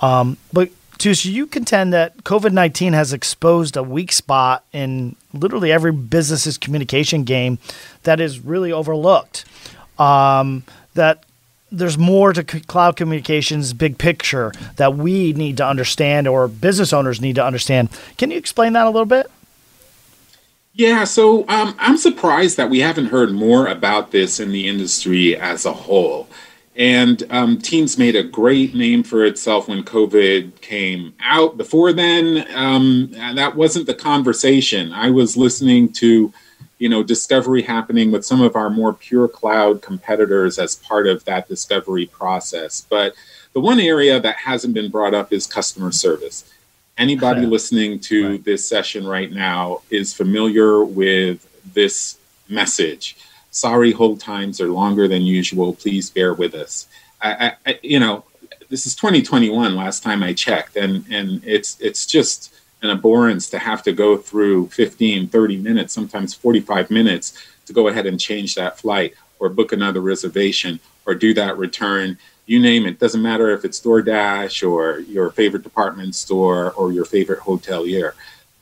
um, 0.00 0.36
but 0.52 0.70
Tusha, 0.98 1.30
you 1.30 1.46
contend 1.46 1.92
that 1.92 2.24
COVID 2.24 2.52
nineteen 2.52 2.92
has 2.92 3.12
exposed 3.12 3.76
a 3.76 3.84
weak 3.84 4.10
spot 4.10 4.64
in 4.72 5.14
literally 5.32 5.70
every 5.70 5.92
business's 5.92 6.58
communication 6.58 7.22
game 7.22 7.58
that 8.02 8.18
is 8.18 8.40
really 8.40 8.72
overlooked. 8.72 9.44
Um, 9.98 10.64
that 10.94 11.24
there's 11.70 11.98
more 11.98 12.32
to 12.32 12.44
c- 12.50 12.60
cloud 12.60 12.96
communications 12.96 13.72
big 13.72 13.98
picture 13.98 14.52
that 14.76 14.96
we 14.96 15.32
need 15.34 15.56
to 15.58 15.66
understand 15.66 16.26
or 16.26 16.48
business 16.48 16.92
owners 16.92 17.20
need 17.20 17.34
to 17.34 17.44
understand. 17.44 17.88
Can 18.16 18.30
you 18.30 18.38
explain 18.38 18.72
that 18.72 18.86
a 18.86 18.90
little 18.90 19.06
bit? 19.06 19.30
Yeah, 20.72 21.04
so 21.04 21.40
um, 21.48 21.74
I'm 21.78 21.96
surprised 21.96 22.56
that 22.56 22.70
we 22.70 22.78
haven't 22.78 23.06
heard 23.06 23.32
more 23.32 23.66
about 23.66 24.12
this 24.12 24.38
in 24.38 24.52
the 24.52 24.68
industry 24.68 25.36
as 25.36 25.66
a 25.66 25.72
whole. 25.72 26.28
And 26.76 27.24
um, 27.30 27.58
Teams 27.58 27.98
made 27.98 28.14
a 28.14 28.22
great 28.22 28.76
name 28.76 29.02
for 29.02 29.24
itself 29.24 29.66
when 29.66 29.82
COVID 29.82 30.60
came 30.60 31.14
out. 31.20 31.56
Before 31.56 31.92
then, 31.92 32.46
um, 32.54 33.10
that 33.34 33.56
wasn't 33.56 33.86
the 33.86 33.94
conversation. 33.94 34.92
I 34.92 35.10
was 35.10 35.36
listening 35.36 35.92
to, 35.94 36.32
you 36.78 36.88
know, 36.88 37.02
discovery 37.02 37.62
happening 37.62 38.10
with 38.12 38.24
some 38.24 38.40
of 38.40 38.54
our 38.56 38.70
more 38.70 38.92
pure 38.92 39.28
cloud 39.28 39.82
competitors 39.82 40.58
as 40.58 40.76
part 40.76 41.06
of 41.06 41.24
that 41.24 41.48
discovery 41.48 42.06
process. 42.06 42.86
But 42.88 43.14
the 43.52 43.60
one 43.60 43.80
area 43.80 44.20
that 44.20 44.36
hasn't 44.36 44.74
been 44.74 44.90
brought 44.90 45.14
up 45.14 45.32
is 45.32 45.46
customer 45.46 45.92
service 45.92 46.44
anybody 46.98 47.42
Yeah. 47.42 47.46
listening 47.46 48.00
to 48.00 48.30
Right. 48.30 48.44
this 48.44 48.68
session 48.68 49.06
right 49.06 49.32
now 49.32 49.82
is 49.88 50.12
familiar 50.12 50.84
with 50.84 51.46
this 51.72 52.16
message. 52.48 53.16
Sorry, 53.52 53.92
hold 53.92 54.20
times 54.20 54.60
are 54.60 54.68
longer 54.68 55.06
than 55.08 55.22
usual. 55.22 55.74
Please 55.74 56.10
bear 56.10 56.34
with 56.34 56.54
us. 56.54 56.86
I, 57.22 57.30
I, 57.46 57.52
I, 57.70 57.78
you 57.82 58.00
know, 58.00 58.24
this 58.68 58.84
is 58.86 58.94
2021. 58.96 59.76
Last 59.76 60.02
time 60.02 60.22
I 60.24 60.32
checked, 60.32 60.76
and 60.76 61.04
and 61.10 61.40
it's 61.44 61.76
it's 61.80 62.04
just 62.04 62.52
an 62.82 62.90
abhorrence 62.90 63.48
to 63.50 63.58
have 63.58 63.82
to 63.82 63.92
go 63.92 64.16
through 64.16 64.68
15, 64.68 65.28
30 65.28 65.56
minutes, 65.56 65.92
sometimes 65.92 66.34
45 66.34 66.90
minutes 66.90 67.32
to 67.66 67.72
go 67.72 67.88
ahead 67.88 68.06
and 68.06 68.20
change 68.20 68.54
that 68.54 68.78
flight 68.78 69.14
or 69.38 69.48
book 69.48 69.72
another 69.72 70.00
reservation 70.00 70.80
or 71.06 71.14
do 71.14 71.34
that 71.34 71.58
return 71.58 72.18
you 72.48 72.58
name 72.58 72.86
it. 72.86 72.98
Doesn't 72.98 73.22
matter 73.22 73.50
if 73.50 73.64
it's 73.64 73.80
DoorDash 73.80 74.68
or 74.68 75.00
your 75.00 75.30
favorite 75.30 75.62
department 75.62 76.14
store 76.14 76.72
or 76.72 76.92
your 76.92 77.04
favorite 77.04 77.40
hotelier. 77.40 78.14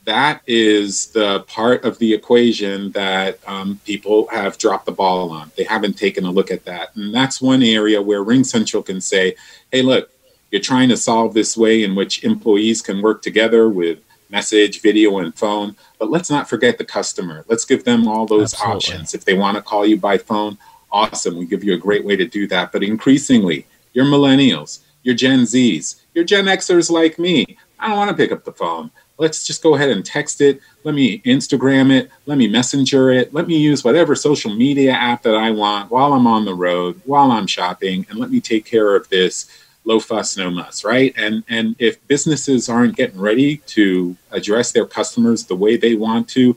That 0.03 0.41
is 0.45 1.07
the 1.07 1.41
part 1.47 1.85
of 1.85 1.97
the 1.97 2.13
equation 2.13 2.91
that 2.91 3.39
um, 3.47 3.79
people 3.85 4.27
have 4.27 4.57
dropped 4.57 4.85
the 4.85 4.91
ball 4.91 5.31
on. 5.31 5.51
They 5.55 5.63
haven't 5.63 5.97
taken 5.97 6.25
a 6.25 6.31
look 6.31 6.51
at 6.51 6.65
that. 6.65 6.95
And 6.95 7.13
that's 7.13 7.41
one 7.41 7.63
area 7.63 8.01
where 8.01 8.23
Ring 8.23 8.43
Central 8.43 8.83
can 8.83 8.99
say, 8.99 9.35
hey, 9.71 9.81
look, 9.81 10.11
you're 10.51 10.61
trying 10.61 10.89
to 10.89 10.97
solve 10.97 11.33
this 11.33 11.55
way 11.57 11.83
in 11.83 11.95
which 11.95 12.23
employees 12.25 12.81
can 12.81 13.01
work 13.01 13.21
together 13.21 13.69
with 13.69 13.99
message, 14.29 14.81
video, 14.81 15.17
and 15.19 15.35
phone. 15.35 15.75
But 15.99 16.09
let's 16.09 16.29
not 16.29 16.49
forget 16.49 16.77
the 16.77 16.85
customer. 16.85 17.45
Let's 17.47 17.65
give 17.65 17.83
them 17.83 18.07
all 18.07 18.25
those 18.25 18.53
Absolutely. 18.53 18.75
options. 18.75 19.13
If 19.13 19.25
they 19.25 19.33
want 19.33 19.55
to 19.55 19.61
call 19.61 19.85
you 19.85 19.97
by 19.97 20.17
phone, 20.17 20.57
Awesome. 20.91 21.37
We 21.37 21.45
give 21.45 21.63
you 21.63 21.73
a 21.73 21.77
great 21.77 22.05
way 22.05 22.15
to 22.15 22.25
do 22.25 22.47
that. 22.47 22.71
But 22.71 22.83
increasingly, 22.83 23.67
you're 23.93 24.05
millennials, 24.05 24.79
you're 25.03 25.15
Gen 25.15 25.41
Zs, 25.41 26.01
you're 26.13 26.23
Gen 26.23 26.45
Xers 26.45 26.89
like 26.89 27.19
me. 27.19 27.57
I 27.79 27.87
don't 27.87 27.97
want 27.97 28.09
to 28.09 28.15
pick 28.15 28.31
up 28.31 28.43
the 28.43 28.53
phone. 28.53 28.91
Let's 29.19 29.45
just 29.45 29.63
go 29.63 29.75
ahead 29.75 29.89
and 29.89 30.05
text 30.05 30.41
it. 30.41 30.61
Let 30.83 30.93
me 30.93 31.19
Instagram 31.21 31.91
it. 31.91 32.09
Let 32.27 32.37
me 32.37 32.47
messenger 32.47 33.09
it. 33.09 33.33
Let 33.33 33.47
me 33.47 33.57
use 33.57 33.83
whatever 33.83 34.15
social 34.15 34.53
media 34.53 34.91
app 34.91 35.23
that 35.23 35.35
I 35.35 35.51
want 35.51 35.91
while 35.91 36.13
I'm 36.13 36.27
on 36.27 36.45
the 36.45 36.53
road, 36.53 37.01
while 37.05 37.31
I'm 37.31 37.47
shopping, 37.47 38.05
and 38.09 38.19
let 38.19 38.29
me 38.29 38.39
take 38.39 38.65
care 38.65 38.95
of 38.95 39.09
this 39.09 39.49
low 39.87 39.99
fuss, 39.99 40.37
no 40.37 40.51
muss, 40.51 40.83
right? 40.83 41.13
And 41.17 41.43
and 41.47 41.75
if 41.79 42.05
businesses 42.07 42.69
aren't 42.69 42.95
getting 42.95 43.19
ready 43.19 43.57
to 43.67 44.15
address 44.31 44.71
their 44.71 44.85
customers 44.85 45.45
the 45.45 45.55
way 45.55 45.77
they 45.77 45.95
want 45.95 46.27
to, 46.29 46.55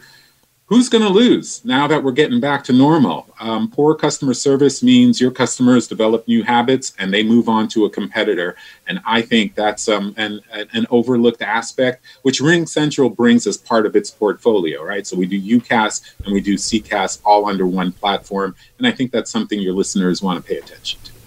who's 0.71 0.88
going 0.88 1.03
to 1.03 1.11
lose 1.11 1.64
now 1.64 1.88
that 1.88 2.03
we're 2.03 2.12
getting 2.12 2.38
back 2.38 2.62
to 2.62 2.73
normal? 2.73 3.27
Um, 3.40 3.69
poor 3.69 3.95
customer 3.95 4.35
service 4.35 4.85
means 4.85 5.21
your 5.21 5.33
customers 5.33 5.88
develop 5.88 6.27
new 6.29 6.45
habits 6.45 6.93
and 6.99 7.12
they 7.12 7.25
move 7.25 7.49
on 7.49 7.66
to 7.69 7.87
a 7.87 7.90
competitor. 7.90 8.57
And 8.87 9.01
I 9.05 9.21
think 9.21 9.57
that's 9.57 9.88
um, 9.88 10.14
an, 10.16 10.40
an 10.53 10.87
overlooked 10.90 11.43
aspect, 11.43 12.05
which 12.23 12.40
Ring 12.40 12.66
Central 12.66 13.11
brings 13.11 13.49
as 13.49 13.57
part 13.57 13.85
of 13.85 13.97
its 13.97 14.12
portfolio, 14.12 14.85
right? 14.85 15.05
So 15.05 15.16
we 15.16 15.27
do 15.27 15.40
UCaaS 15.40 16.14
and 16.25 16.33
we 16.33 16.40
do 16.40 16.55
CCaaS 16.55 17.21
all 17.25 17.47
under 17.47 17.66
one 17.66 17.90
platform. 17.90 18.55
And 18.79 18.87
I 18.87 18.93
think 18.93 19.11
that's 19.11 19.31
something 19.31 19.59
your 19.59 19.75
listeners 19.75 20.23
want 20.23 20.40
to 20.40 20.49
pay 20.49 20.59
attention 20.59 21.01
to. 21.05 21.20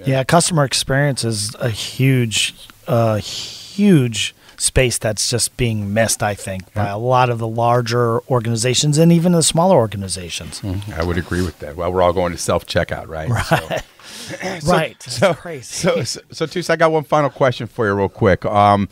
Yeah, 0.00 0.08
yeah 0.16 0.24
customer 0.24 0.64
experience 0.64 1.24
is 1.24 1.54
a 1.56 1.70
huge, 1.70 2.54
uh, 2.86 3.16
huge 3.16 4.34
space 4.56 4.98
that's 4.98 5.30
just 5.30 5.56
being 5.56 5.94
missed, 5.94 6.22
I 6.22 6.34
think, 6.34 6.64
yeah. 6.74 6.84
by 6.84 6.90
a 6.90 6.98
lot 6.98 7.30
of 7.30 7.38
the 7.38 7.48
larger 7.48 8.20
organizations 8.28 8.98
and 8.98 9.10
even 9.10 9.32
the 9.32 9.42
smaller 9.42 9.76
organizations. 9.76 10.60
Mm-hmm. 10.60 10.92
I 10.92 11.02
would 11.02 11.18
agree 11.18 11.42
with 11.42 11.58
that. 11.60 11.76
Well, 11.76 11.92
we're 11.92 12.02
all 12.02 12.12
going 12.12 12.32
to 12.32 12.38
self 12.38 12.66
checkout, 12.66 13.08
right? 13.08 13.82
Right. 14.40 14.62
So, 14.62 14.68
right. 14.72 15.02
So, 15.02 15.34
crazy. 15.34 15.62
So, 15.64 16.04
so, 16.04 16.20
so, 16.30 16.46
Tus, 16.46 16.70
I 16.70 16.76
got 16.76 16.92
one 16.92 17.04
final 17.04 17.30
question 17.30 17.66
for 17.66 17.86
you, 17.86 17.94
real 17.94 18.08
quick. 18.08 18.44
Um, 18.44 18.88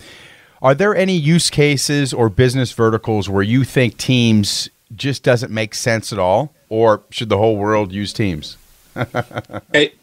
are 0.60 0.74
there 0.74 0.96
any 0.96 1.14
use 1.14 1.50
cases 1.50 2.12
or 2.12 2.28
business 2.28 2.72
verticals 2.72 3.28
where 3.28 3.42
you 3.42 3.64
think 3.64 3.96
Teams 3.98 4.68
just 4.94 5.22
doesn't 5.22 5.52
make 5.52 5.74
sense 5.74 6.12
at 6.12 6.18
all, 6.18 6.54
or 6.68 7.02
should 7.10 7.28
the 7.28 7.38
whole 7.38 7.56
world 7.56 7.92
use 7.92 8.12
Teams? 8.12 8.56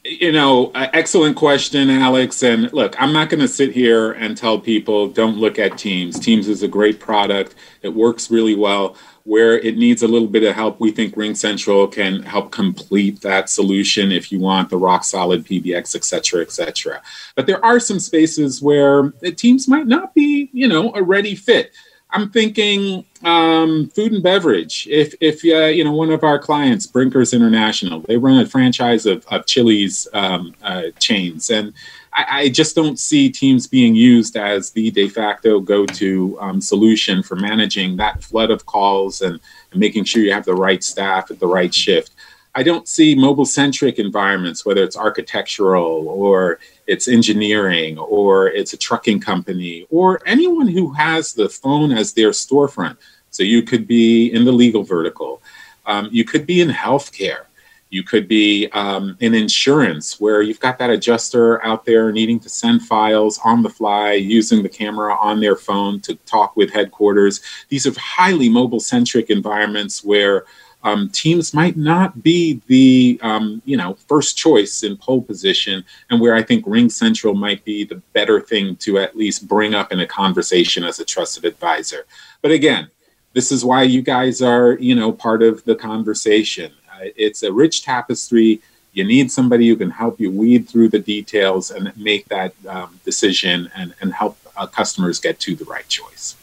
You 0.03 0.31
know, 0.31 0.71
uh, 0.75 0.87
excellent 0.93 1.35
question, 1.35 1.89
Alex. 1.89 2.43
And 2.43 2.71
look, 2.73 2.99
I'm 3.01 3.13
not 3.13 3.29
going 3.29 3.41
to 3.41 3.47
sit 3.47 3.71
here 3.71 4.13
and 4.13 4.37
tell 4.37 4.59
people 4.59 5.07
don't 5.07 5.37
look 5.37 5.59
at 5.59 5.77
Teams. 5.77 6.19
Teams 6.19 6.47
is 6.47 6.63
a 6.63 6.67
great 6.67 6.99
product. 6.99 7.55
It 7.81 7.89
works 7.89 8.31
really 8.31 8.55
well. 8.55 8.95
Where 9.23 9.57
it 9.57 9.75
needs 9.75 10.03
a 10.03 10.07
little 10.07 10.27
bit 10.27 10.43
of 10.43 10.53
help, 10.53 10.79
we 10.79 10.91
think 10.91 11.17
Ring 11.17 11.33
Central 11.33 11.87
can 11.87 12.21
help 12.21 12.51
complete 12.51 13.21
that 13.21 13.49
solution 13.49 14.11
if 14.11 14.31
you 14.31 14.39
want 14.39 14.69
the 14.69 14.77
rock 14.77 15.03
solid 15.03 15.45
PBX, 15.45 15.95
et 15.95 16.03
cetera, 16.03 16.41
et 16.41 16.51
cetera. 16.51 17.01
But 17.35 17.47
there 17.47 17.63
are 17.65 17.79
some 17.79 17.99
spaces 17.99 18.61
where 18.61 19.13
the 19.21 19.31
Teams 19.31 19.67
might 19.67 19.87
not 19.87 20.13
be, 20.13 20.51
you 20.53 20.67
know, 20.67 20.93
a 20.93 21.01
ready 21.01 21.33
fit. 21.33 21.73
I'm 22.15 22.29
thinking 22.29 23.03
um, 23.25 23.89
food 23.89 24.13
and 24.13 24.23
beverage. 24.23 24.87
If 24.89 25.13
if 25.19 25.43
uh, 25.43 25.65
you 25.65 25.83
know 25.83 25.91
one 25.91 26.11
of 26.11 26.23
our 26.23 26.39
clients, 26.39 26.87
Brinkers 26.87 27.33
International, 27.33 27.99
they 27.99 28.15
run 28.15 28.39
a 28.39 28.45
franchise 28.45 29.05
of 29.05 29.25
of 29.27 29.45
Chili's 29.45 30.07
um, 30.13 30.55
uh, 30.63 30.83
chains, 30.97 31.49
and 31.49 31.73
I, 32.13 32.25
I, 32.29 32.49
just 32.49 32.73
don't 32.73 32.97
see 32.97 33.29
Teams 33.29 33.67
being 33.67 33.95
used 33.95 34.37
as 34.37 34.71
the 34.71 34.91
de 34.91 35.09
facto 35.09 35.59
go 35.59 35.85
to 35.85 36.37
um, 36.39 36.61
solution 36.61 37.21
for 37.21 37.35
managing 37.35 37.97
that 37.97 38.23
flood 38.23 38.49
of 38.49 38.65
calls 38.65 39.21
and, 39.21 39.37
and 39.71 39.79
making 39.79 40.05
sure 40.05 40.23
you 40.23 40.31
have 40.31 40.45
the 40.45 40.55
right 40.55 40.81
staff 40.81 41.29
at 41.29 41.39
the 41.39 41.47
right 41.47 41.73
shift. 41.73 42.14
I 42.57 42.63
don't 42.63 42.87
see 42.87 43.15
mobile 43.15 43.45
centric 43.45 43.99
environments, 43.99 44.65
whether 44.65 44.81
it's 44.81 44.95
architectural 44.95 46.07
or 46.07 46.59
it's 46.87 47.09
engineering 47.09 47.97
or 47.97 48.47
it's 48.47 48.71
a 48.71 48.77
trucking 48.77 49.19
company 49.19 49.85
or 49.89 50.21
anyone 50.25 50.69
who 50.69 50.93
has 50.93 51.33
the 51.33 51.49
phone 51.49 51.91
as 51.91 52.13
their 52.13 52.29
storefront. 52.29 52.95
So 53.29 53.43
you 53.43 53.61
could 53.61 53.85
be 53.85 54.31
in 54.31 54.45
the 54.45 54.53
legal 54.53 54.83
vertical, 54.83 55.41
um, 55.85 56.07
you 56.13 56.23
could 56.23 56.47
be 56.47 56.61
in 56.61 56.69
healthcare, 56.69 57.45
you 57.89 58.03
could 58.03 58.25
be 58.29 58.69
um, 58.71 59.17
in 59.19 59.33
insurance 59.33 60.21
where 60.21 60.41
you've 60.41 60.61
got 60.61 60.77
that 60.77 60.89
adjuster 60.89 61.63
out 61.65 61.83
there 61.85 62.13
needing 62.13 62.39
to 62.39 62.49
send 62.49 62.83
files 62.83 63.37
on 63.43 63.63
the 63.63 63.69
fly 63.69 64.13
using 64.13 64.63
the 64.63 64.69
camera 64.69 65.13
on 65.15 65.41
their 65.41 65.57
phone 65.57 65.99
to 66.01 66.15
talk 66.25 66.55
with 66.55 66.71
headquarters. 66.71 67.41
These 67.67 67.85
are 67.85 67.99
highly 67.99 68.47
mobile 68.47 68.79
centric 68.79 69.29
environments 69.29 70.05
where 70.05 70.45
um, 70.85 71.09
teams 71.09 71.51
might 71.51 71.75
not 71.75 72.21
be 72.21 72.61
the 72.67 73.19
um, 73.23 73.61
you 73.65 73.75
know 73.75 73.95
first 74.07 74.37
choice 74.37 74.83
in 74.83 74.95
pole 74.95 75.21
position, 75.21 75.83
and 76.09 76.21
where 76.21 76.35
I 76.35 76.43
think 76.43 76.63
Ring 76.67 76.89
Central 76.89 77.33
might 77.33 77.65
be 77.65 77.83
the 77.83 77.95
better 78.13 78.39
thing 78.39 78.75
to 78.77 78.99
at 78.99 79.17
least 79.17 79.47
bring 79.47 79.73
up 79.73 79.91
in 79.91 79.99
a 79.99 80.07
conversation 80.07 80.83
as 80.83 80.99
a 80.99 81.05
trusted 81.05 81.43
advisor. 81.43 82.05
But 82.43 82.51
again, 82.51 82.91
this 83.33 83.51
is 83.51 83.65
why 83.65 83.81
you 83.83 84.03
guys 84.03 84.43
are 84.43 84.73
you 84.73 84.93
know 84.93 85.11
part 85.11 85.41
of 85.41 85.63
the 85.65 85.75
conversation. 85.75 86.71
Uh, 86.93 87.09
it's 87.15 87.41
a 87.41 87.51
rich 87.51 87.83
tapestry. 87.83 88.61
You 88.93 89.03
need 89.03 89.31
somebody 89.31 89.67
who 89.67 89.75
can 89.75 89.89
help 89.89 90.19
you 90.19 90.31
weed 90.31 90.69
through 90.69 90.89
the 90.89 90.99
details 90.99 91.71
and 91.71 91.97
make 91.97 92.29
that 92.29 92.53
um, 92.69 92.99
decision 93.03 93.69
and, 93.75 93.93
and 93.99 94.13
help 94.13 94.37
uh, 94.55 94.67
customers 94.67 95.19
get 95.19 95.37
to 95.41 95.55
the 95.55 95.65
right 95.65 95.87
choice. 95.89 96.37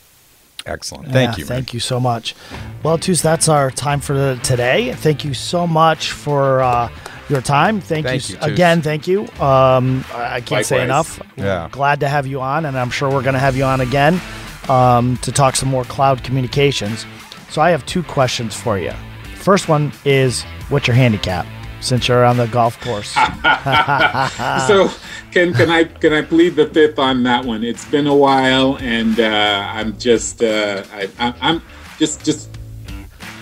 Excellent. 0.65 1.11
Thank 1.11 1.33
yeah, 1.33 1.37
you. 1.39 1.45
Man. 1.45 1.49
Thank 1.49 1.75
you 1.75 1.81
so 1.81 1.99
much. 1.99 2.35
Well, 2.83 2.99
Tus, 2.99 3.21
that's 3.21 3.49
our 3.49 3.71
time 3.71 4.01
for 4.01 4.37
today. 4.37 4.93
Thank 4.93 5.25
you 5.25 5.35
so 5.35 5.67
much 5.67 6.13
for 6.13 6.61
uh, 6.63 6.89
your 7.29 7.41
time. 7.41 7.81
Thank, 7.81 8.07
thank 8.07 8.29
you, 8.29 8.37
you 8.37 8.43
again. 8.43 8.83
Thank 8.83 9.09
you. 9.09 9.23
Um, 9.41 10.05
I 10.13 10.41
can't 10.41 10.51
Likewise. 10.51 10.67
say 10.69 10.83
enough. 10.83 11.21
Yeah. 11.37 11.69
Glad 11.73 12.01
to 12.01 12.09
have 12.09 12.27
you 12.27 12.41
on, 12.41 12.65
and 12.65 12.79
I'm 12.79 12.91
sure 12.91 13.11
we're 13.11 13.23
going 13.23 13.35
to 13.35 13.41
have 13.41 13.57
you 13.57 13.65
on 13.65 13.81
again 13.81 14.21
um, 14.69 15.17
to 15.19 15.33
talk 15.33 15.57
some 15.57 15.69
more 15.69 15.85
cloud 15.85 16.23
communications. 16.23 17.07
So 17.51 17.61
I 17.61 17.71
have 17.71 17.85
two 17.87 18.03
questions 18.05 18.55
for 18.55 18.79
you. 18.79 18.93
First 19.35 19.69
one 19.69 19.93
is, 20.05 20.43
what's 20.69 20.87
your 20.87 20.95
handicap? 20.95 21.47
Since 21.83 22.09
you're 22.09 22.25
on 22.25 22.37
the 22.37 22.47
golf 22.47 22.81
course. 22.81 23.13
so 24.69 24.89
can 25.33 25.53
can 25.53 25.69
I 25.69 25.85
can 25.85 26.13
I 26.13 26.23
plead 26.23 26.55
the 26.55 26.67
fifth 26.69 26.99
on 26.99 27.25
that 27.25 27.45
one? 27.45 27.65
It's 27.65 27.85
been 27.85 28.07
a 28.07 28.15
while, 28.15 28.79
and 28.79 29.19
uh, 29.19 29.69
I'm 29.75 29.99
just 29.99 30.43
uh, 30.43 30.85
I, 30.93 31.35
I'm 31.41 31.61
just 31.99 32.25
just 32.25 32.52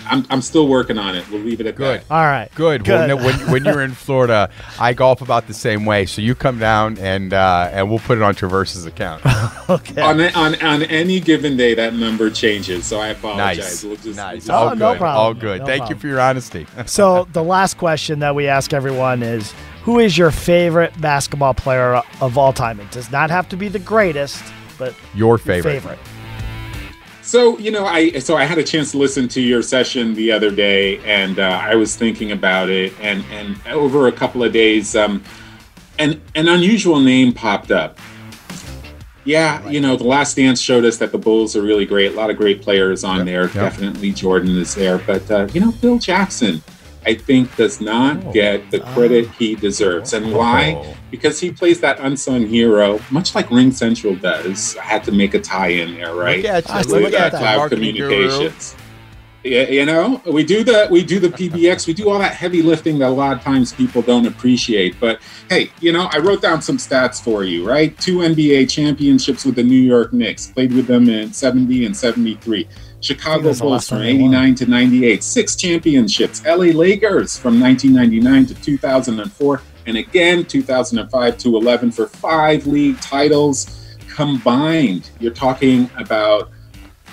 I'm, 0.07 0.27
I'm 0.31 0.43
still 0.43 0.67
working 0.69 0.99
on 0.99 1.15
it. 1.17 1.29
We'll 1.31 1.41
leave 1.43 1.61
it 1.61 1.67
at 1.67 1.77
Good. 1.77 2.01
that. 2.01 2.11
All 2.11 2.25
right. 2.25 2.49
Good. 2.55 2.85
Good. 2.85 3.09
Well, 3.13 3.25
when, 3.25 3.51
when 3.51 3.65
you're 3.65 3.83
in 3.83 3.93
Florida, 3.93 4.51
I 4.79 4.93
golf 4.93 5.21
about 5.23 5.47
the 5.47 5.55
same 5.55 5.85
way. 5.85 6.07
So 6.07 6.23
you 6.23 6.35
come 6.35 6.59
down 6.59 6.99
and 6.99 7.33
uh, 7.33 7.71
and 7.73 7.89
we'll 7.91 7.99
put 8.01 8.19
it 8.19 8.23
on 8.23 8.35
Traverse's 8.35 8.87
account. 8.87 9.23
okay. 9.71 10.01
On, 10.01 10.21
on 10.21 10.55
on 10.63 10.83
any 10.85 11.21
given 11.21 11.57
day, 11.57 11.75
that 11.75 11.95
number 11.95 12.31
changes. 12.31 12.85
So 12.87 12.99
I 13.01 13.09
apologize. 13.09 13.59
Nice. 13.59 13.85
We'll 13.85 13.97
just, 13.97 14.17
nice. 14.17 14.49
we'll 14.49 14.57
Oh, 14.57 14.61
All 14.71 14.77
no 14.77 14.93
good. 14.93 14.99
problem. 14.99 15.25
All 15.27 15.35
good. 15.35 15.61
No 15.61 15.67
Thank 15.67 15.81
problem. 15.83 15.97
you 15.97 16.01
for 16.01 16.07
your 16.09 16.21
honesty. 16.21 16.67
so 16.87 17.29
the 17.33 17.43
last 17.43 17.77
question 17.79 18.19
that 18.21 18.35
we 18.35 18.47
ask 18.49 18.73
everyone 18.73 19.23
is, 19.23 19.53
who 19.83 19.99
is 19.99 20.17
your 20.19 20.31
favorite 20.31 20.99
basketball 21.01 21.55
player 21.55 22.03
of 22.21 22.37
all 22.37 22.53
time? 22.53 22.81
It 22.81 22.91
does 22.91 23.11
not 23.11 23.31
have 23.31 23.49
to 23.51 23.57
be 23.57 23.69
the 23.69 23.79
greatest, 23.79 24.43
but 24.79 24.95
Your 25.15 25.39
favorite. 25.39 25.81
favorite. 25.81 25.99
So 27.23 27.59
you 27.59 27.71
know, 27.71 27.85
I 27.87 28.19
so 28.19 28.37
I 28.37 28.45
had 28.45 28.59
a 28.59 28.65
chance 28.65 28.93
to 28.93 28.99
listen 28.99 29.29
to 29.29 29.41
your 29.41 29.63
session 29.63 30.15
the 30.15 30.33
other 30.33 30.51
day, 30.51 30.99
and 31.05 31.39
uh, 31.39 31.61
I 31.63 31.75
was 31.75 31.95
thinking 31.97 32.33
about 32.33 32.71
it, 32.71 32.93
and 33.01 33.25
and 33.31 33.57
over 33.69 34.09
a 34.09 34.13
couple 34.13 34.43
of 34.43 34.53
days, 34.53 34.97
um, 34.97 35.23
an 35.99 36.21
an 36.35 36.49
unusual 36.49 36.99
name 37.01 37.33
popped 37.33 37.71
up. 37.71 37.99
Yeah, 39.25 39.69
you 39.69 39.81
know, 39.83 39.97
the 39.97 40.05
Last 40.05 40.35
Dance 40.37 40.61
showed 40.63 40.85
us 40.87 40.97
that 40.97 41.13
the 41.13 41.19
Bulls 41.19 41.55
are 41.55 41.61
really 41.63 41.85
great. 41.85 42.13
A 42.13 42.17
lot 42.17 42.31
of 42.31 42.39
great 42.39 42.63
players 42.63 43.05
on 43.05 43.19
Yep, 43.19 43.27
there. 43.27 43.43
yep. 43.45 43.53
Definitely 43.53 44.13
Jordan 44.13 44.57
is 44.57 44.75
there, 44.75 44.97
but 44.99 45.31
uh, 45.31 45.47
you 45.53 45.61
know, 45.61 45.71
Phil 45.73 45.99
Jackson, 45.99 46.63
I 47.07 47.15
think, 47.15 47.57
does 47.57 47.81
not 47.81 48.19
Oh. 48.27 48.33
get 48.33 48.71
the 48.71 48.81
credit 48.81 49.29
he 49.39 49.55
deserves, 49.55 50.13
and 50.13 50.33
why? 50.33 50.77
Oh. 50.79 50.95
because 51.11 51.41
he 51.41 51.51
plays 51.51 51.81
that 51.81 51.99
unsung 52.01 52.47
hero, 52.47 53.01
much 53.11 53.35
like 53.35 53.51
Ring 53.51 53.73
Central 53.73 54.15
does. 54.15 54.77
I 54.77 54.83
had 54.85 55.05
to 55.05 55.13
make 55.13 55.35
a 55.35 55.41
tie-in 55.41 55.95
there, 55.95 56.15
right? 56.15 56.37
Look 56.43 56.53
at 56.53 56.69
you. 56.69 56.75
I 56.75 56.83
see 56.83 56.89
Look 57.01 57.15
uh, 57.15 57.17
at 57.17 57.33
that. 57.33 57.39
cloud 57.41 57.57
marketing 57.59 57.95
guru. 57.97 58.09
communications. 58.29 58.77
Yeah, 59.43 59.71
you 59.71 59.87
know, 59.87 60.21
we 60.31 60.45
do 60.45 60.63
the 60.63 60.87
we 60.91 61.03
do 61.03 61.19
the 61.19 61.31
PBX, 61.31 61.87
we 61.87 61.95
do 61.95 62.11
all 62.11 62.19
that 62.19 62.35
heavy 62.35 62.61
lifting 62.61 62.99
that 62.99 63.09
a 63.09 63.11
lot 63.11 63.35
of 63.39 63.43
times 63.43 63.73
people 63.73 64.03
don't 64.03 64.27
appreciate. 64.27 65.01
But 65.01 65.19
hey, 65.49 65.71
you 65.81 65.93
know, 65.93 66.11
I 66.13 66.19
wrote 66.19 66.43
down 66.43 66.61
some 66.61 66.77
stats 66.77 67.23
for 67.25 67.43
you, 67.43 67.67
right? 67.67 67.99
Two 67.99 68.19
NBA 68.19 68.69
championships 68.69 69.47
with 69.47 69.55
the 69.55 69.63
New 69.63 69.81
York 69.81 70.13
Knicks, 70.13 70.49
played 70.49 70.75
with 70.75 70.87
them 70.87 71.09
in 71.09 71.33
70 71.33 71.87
and 71.87 71.97
73. 71.97 72.69
Chicago 73.01 73.55
Bulls 73.55 73.89
from 73.89 73.99
time 73.99 74.07
they 74.07 74.23
won. 74.23 74.35
89 74.35 74.55
to 74.57 74.67
98, 74.67 75.25
six 75.25 75.57
championships. 75.57 76.45
LA 76.45 76.73
Lakers 76.73 77.39
from 77.39 77.61
1999 77.61 78.47
to 78.47 78.63
2004, 78.63 79.63
and 79.87 79.97
again 79.97 80.45
2005 80.45 81.39
to 81.39 81.57
11 81.57 81.91
for 81.91 82.07
five 82.07 82.67
league 82.67 83.01
titles 83.01 83.97
combined. 84.09 85.11
You're 85.19 85.33
talking 85.33 85.91
about 85.97 86.51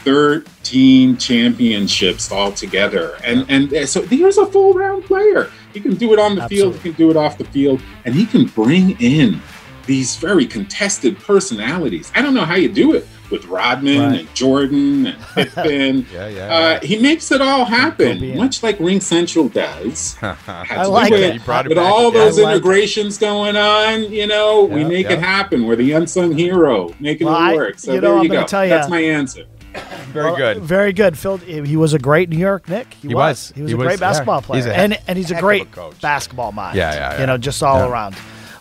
13 0.03 1.17
championships 1.17 2.31
altogether. 2.31 3.17
And 3.23 3.45
and 3.49 3.73
eh, 3.73 3.85
so 3.85 4.01
here's 4.03 4.37
a 4.37 4.45
full 4.45 4.73
round 4.73 5.05
player. 5.05 5.51
He 5.73 5.79
can 5.79 5.95
do 5.95 6.13
it 6.13 6.19
on 6.19 6.35
the 6.35 6.43
Absolutely. 6.43 6.71
field, 6.71 6.83
he 6.83 6.89
can 6.89 6.97
do 6.97 7.11
it 7.11 7.17
off 7.17 7.37
the 7.37 7.45
field, 7.45 7.81
and 8.05 8.15
he 8.15 8.25
can 8.25 8.45
bring 8.45 8.99
in 9.01 9.41
these 9.85 10.17
very 10.17 10.45
contested 10.45 11.17
personalities. 11.19 12.11
I 12.13 12.21
don't 12.21 12.33
know 12.33 12.45
how 12.45 12.55
you 12.55 12.69
do 12.69 12.93
it 12.93 13.07
with 13.29 13.45
Rodman 13.45 14.11
right. 14.11 14.19
and 14.21 14.35
Jordan 14.35 15.07
and 15.07 15.19
Pippen. 15.35 16.05
yeah, 16.13 16.27
yeah, 16.27 16.55
uh, 16.55 16.79
he 16.81 16.99
makes 16.99 17.31
it 17.31 17.41
all 17.41 17.65
happen, 17.65 18.37
much 18.37 18.63
like 18.63 18.79
Ring 18.79 19.01
Central 19.01 19.49
does. 19.49 20.17
I 20.21 20.85
like 20.85 21.11
it. 21.11 21.41
it 21.47 21.67
with 21.67 21.77
all 21.77 22.11
those 22.11 22.39
integrations 22.39 23.17
going 23.17 23.55
on, 23.55 24.11
you 24.11 24.27
know, 24.27 24.63
we 24.63 24.83
make 24.83 25.09
it 25.09 25.19
happen. 25.19 25.65
We're 25.65 25.75
the 25.75 25.91
unsung 25.93 26.31
hero, 26.31 26.93
making 26.99 27.27
well, 27.27 27.51
it 27.51 27.55
work. 27.55 27.79
So 27.79 27.93
you 27.93 28.01
know, 28.01 28.15
there 28.15 28.23
you 28.23 28.33
I'm 28.33 28.41
go. 28.41 28.47
Tell 28.47 28.65
you, 28.65 28.69
That's 28.69 28.89
my 28.89 28.99
answer. 28.99 29.45
Very 30.11 30.25
well, 30.25 30.35
good. 30.35 30.57
Very 30.63 30.93
good. 30.93 31.17
Phil, 31.17 31.37
he 31.37 31.75
was 31.75 31.93
a 31.93 31.99
great 31.99 32.29
New 32.29 32.37
York 32.37 32.67
Nick. 32.67 32.93
He, 32.95 33.09
he 33.09 33.15
was. 33.15 33.49
was. 33.49 33.51
He 33.55 33.61
was 33.61 33.71
he 33.71 33.73
a 33.73 33.77
was, 33.77 33.85
great 33.87 33.99
basketball 33.99 34.41
player. 34.41 34.67
A, 34.67 34.73
and 34.73 34.99
and 35.07 35.17
he's 35.17 35.31
a 35.31 35.39
great 35.39 35.67
a 35.77 35.91
basketball 36.01 36.51
mind. 36.51 36.77
Yeah, 36.77 36.93
yeah, 36.93 37.13
yeah. 37.13 37.19
You 37.21 37.27
know, 37.27 37.37
just 37.37 37.61
all 37.61 37.89
around. 37.89 38.15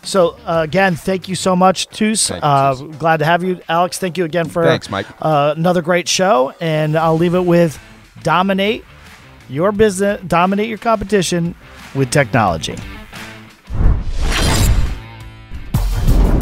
So 0.07 0.39
uh, 0.47 0.61
again, 0.63 0.95
thank 0.95 1.29
you 1.29 1.35
so 1.35 1.57
much, 1.57 1.89
Toos. 1.89 2.31
Uh, 2.31 2.75
glad 2.99 3.19
to 3.19 3.25
have 3.25 3.43
you, 3.43 3.61
Alex. 3.69 3.99
Thank 3.99 4.17
you 4.17 4.25
again 4.25 4.49
for 4.49 4.63
Thanks, 4.63 4.89
Mike. 4.89 5.07
Uh, 5.21 5.55
another 5.57 5.83
great 5.83 6.09
show, 6.09 6.55
and 6.61 6.97
I'll 6.97 7.19
leave 7.19 7.35
it 7.35 7.45
with 7.45 7.79
dominate 8.23 8.85
your 9.49 9.73
business, 9.73 10.21
dominate 10.27 10.69
your 10.69 10.79
competition 10.79 11.55
with 11.95 12.11
technology. 12.11 12.77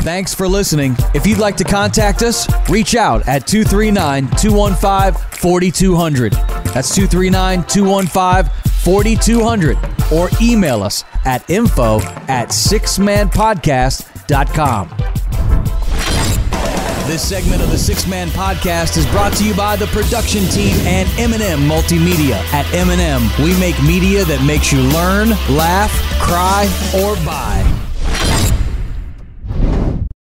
Thanks 0.03 0.35
for 0.35 0.47
listening. 0.47 0.97
If 1.15 1.27
you'd 1.27 1.39
like 1.39 1.57
to 1.57 1.65
contact 1.65 2.23
us, 2.23 2.47
reach 2.69 2.95
out 2.95 3.27
at 3.27 3.47
239 3.47 4.29
215 4.37 5.39
4200. 5.39 6.33
That's 6.33 6.95
239 6.95 7.65
215 7.65 8.74
4200. 8.85 9.77
Or 10.13 10.29
email 10.41 10.83
us 10.83 11.05
at 11.25 11.49
info 11.51 12.01
at 12.29 12.49
sixmanpodcast.com. 12.51 14.89
This 17.07 17.29
segment 17.29 17.61
of 17.61 17.71
the 17.71 17.77
Sixth 17.77 18.09
Man 18.09 18.29
Podcast 18.29 18.97
is 18.97 19.05
brought 19.09 19.35
to 19.35 19.45
you 19.45 19.55
by 19.55 19.77
the 19.77 19.87
production 19.89 20.45
team 20.45 20.75
and 20.87 21.07
M&M 21.19 21.61
Multimedia. 21.69 22.37
At 22.55 22.65
M&M, 22.73 23.29
we 23.45 23.53
make 23.61 23.79
media 23.83 24.25
that 24.25 24.43
makes 24.47 24.73
you 24.73 24.81
learn, 24.81 25.29
laugh, 25.55 25.93
cry, 26.19 26.65
or 26.95 27.15
buy. 27.27 27.61